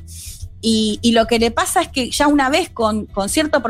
Y, 0.59 0.99
lo 1.13 1.25
que 1.25 1.39
le 1.39 1.51
pasa 1.51 1.81
es 1.83 1.87
que 1.87 2.11
ya 2.11 2.27
una 2.27 2.49
vez 2.49 2.69
con, 2.69 3.05
con 3.05 3.29
cierto, 3.29 3.63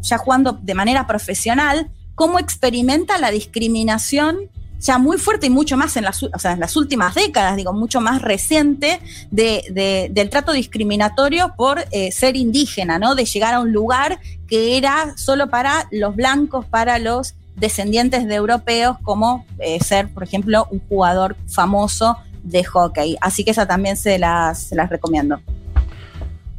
ya 0.00 0.16
jugando 0.16 0.52
de 0.62 0.72
manera 0.74 1.06
profesional, 1.06 1.90
cómo 2.14 2.38
experimenta 2.38 3.18
la 3.18 3.30
discriminación 3.30 4.48
ya 4.80 4.98
muy 4.98 5.18
fuerte 5.18 5.46
y 5.46 5.50
mucho 5.50 5.76
más 5.76 5.96
en 5.96 6.04
las, 6.04 6.22
o 6.22 6.38
sea, 6.38 6.52
en 6.52 6.60
las 6.60 6.74
últimas 6.76 7.14
décadas, 7.14 7.54
digo, 7.56 7.72
mucho 7.72 8.00
más 8.00 8.22
reciente 8.22 9.00
de, 9.30 9.62
de- 9.70 10.08
del 10.10 10.30
trato 10.30 10.52
discriminatorio 10.52 11.52
por 11.56 11.84
eh, 11.90 12.10
ser 12.12 12.36
indígena, 12.36 12.98
¿no? 12.98 13.14
De 13.14 13.24
llegar 13.26 13.52
a 13.54 13.60
un 13.60 13.72
lugar 13.72 14.20
que 14.48 14.76
era 14.78 15.14
solo 15.16 15.50
para 15.50 15.86
los 15.92 16.16
blancos, 16.16 16.64
para 16.64 16.98
los 16.98 17.34
descendientes 17.56 18.26
de 18.26 18.34
europeos, 18.34 18.96
como 19.02 19.44
eh, 19.58 19.78
ser, 19.84 20.08
por 20.08 20.22
ejemplo, 20.22 20.66
un 20.70 20.80
jugador 20.88 21.36
famoso 21.46 22.16
de 22.42 22.64
hockey. 22.64 23.16
Así 23.20 23.44
que 23.44 23.50
esa 23.50 23.66
también 23.66 23.98
se 23.98 24.18
las, 24.18 24.62
se 24.62 24.74
las 24.76 24.88
recomiendo. 24.88 25.40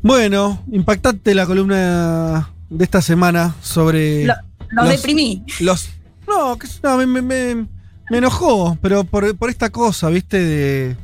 Bueno, 0.03 0.63
impactante 0.71 1.33
la 1.35 1.45
columna 1.45 2.49
de 2.69 2.83
esta 2.83 3.01
semana 3.01 3.55
sobre 3.61 4.25
Lo- 4.25 4.33
Los, 4.69 4.85
Los- 4.85 4.89
deprimí. 4.89 5.43
los. 5.59 5.89
No, 6.27 6.57
que- 6.57 6.67
no, 6.83 6.97
me, 6.97 7.05
me- 7.05 7.21
me- 7.21 7.67
me 8.09 8.17
enojó, 8.17 8.77
pero 8.81 9.03
por, 9.03 9.35
por 9.37 9.49
esta 9.49 9.69
cosa, 9.69 10.09
viste, 10.09 10.37
de, 10.39 10.95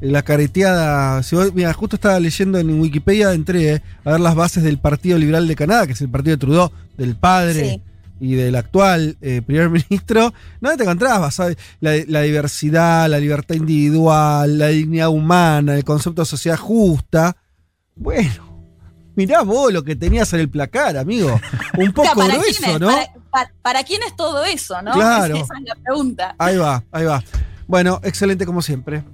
de 0.00 0.10
la 0.10 0.22
careteada. 0.22 1.22
Si 1.22 1.36
vos- 1.36 1.54
mira, 1.54 1.72
justo 1.72 1.96
estaba 1.96 2.20
leyendo 2.20 2.58
en 2.58 2.80
Wikipedia, 2.80 3.32
entré 3.32 3.74
eh, 3.74 3.82
a 4.04 4.12
ver 4.12 4.20
las 4.20 4.34
bases 4.34 4.62
del 4.62 4.78
Partido 4.78 5.18
Liberal 5.18 5.46
de 5.48 5.56
Canadá, 5.56 5.86
que 5.86 5.92
es 5.94 6.00
el 6.00 6.08
partido 6.10 6.36
de 6.36 6.40
Trudeau, 6.40 6.70
del 6.98 7.16
padre. 7.16 7.70
Sí. 7.70 7.82
y 8.22 8.34
del 8.34 8.54
actual 8.56 9.16
eh, 9.22 9.40
primer 9.40 9.70
ministro, 9.88 10.34
no 10.60 10.76
te 10.76 10.82
encontrabas, 10.82 11.34
¿sabes? 11.36 11.56
La, 11.80 11.92
la 12.06 12.20
diversidad, 12.20 13.08
la 13.08 13.18
libertad 13.18 13.54
individual, 13.54 14.58
la 14.58 14.66
dignidad 14.68 15.08
humana, 15.08 15.74
el 15.74 15.84
concepto 15.84 16.20
de 16.20 16.26
sociedad 16.26 16.58
justa. 16.58 17.34
Bueno, 17.96 18.66
mirá 19.16 19.40
vos 19.42 19.72
lo 19.72 19.82
que 19.82 19.96
tenías 19.96 20.30
en 20.34 20.40
el 20.40 20.50
placar, 20.50 20.98
amigo. 20.98 21.40
Un 21.78 21.92
poco 21.94 22.08
¿para 22.14 22.28
quién 22.34 22.40
grueso, 22.42 22.66
es? 22.66 22.80
¿no? 22.80 22.86
¿Para, 22.88 23.06
para- 23.30 23.52
para 23.62 23.84
quién 23.84 24.02
es 24.06 24.14
todo 24.16 24.44
eso, 24.44 24.80
no? 24.82 24.92
Claro. 24.92 25.34
Esa 25.36 25.54
es 25.58 25.64
la 25.66 25.74
pregunta. 25.76 26.34
Ahí 26.38 26.56
va, 26.56 26.82
ahí 26.92 27.04
va. 27.04 27.22
Bueno, 27.66 28.00
excelente 28.02 28.44
como 28.46 28.62
siempre. 28.62 29.02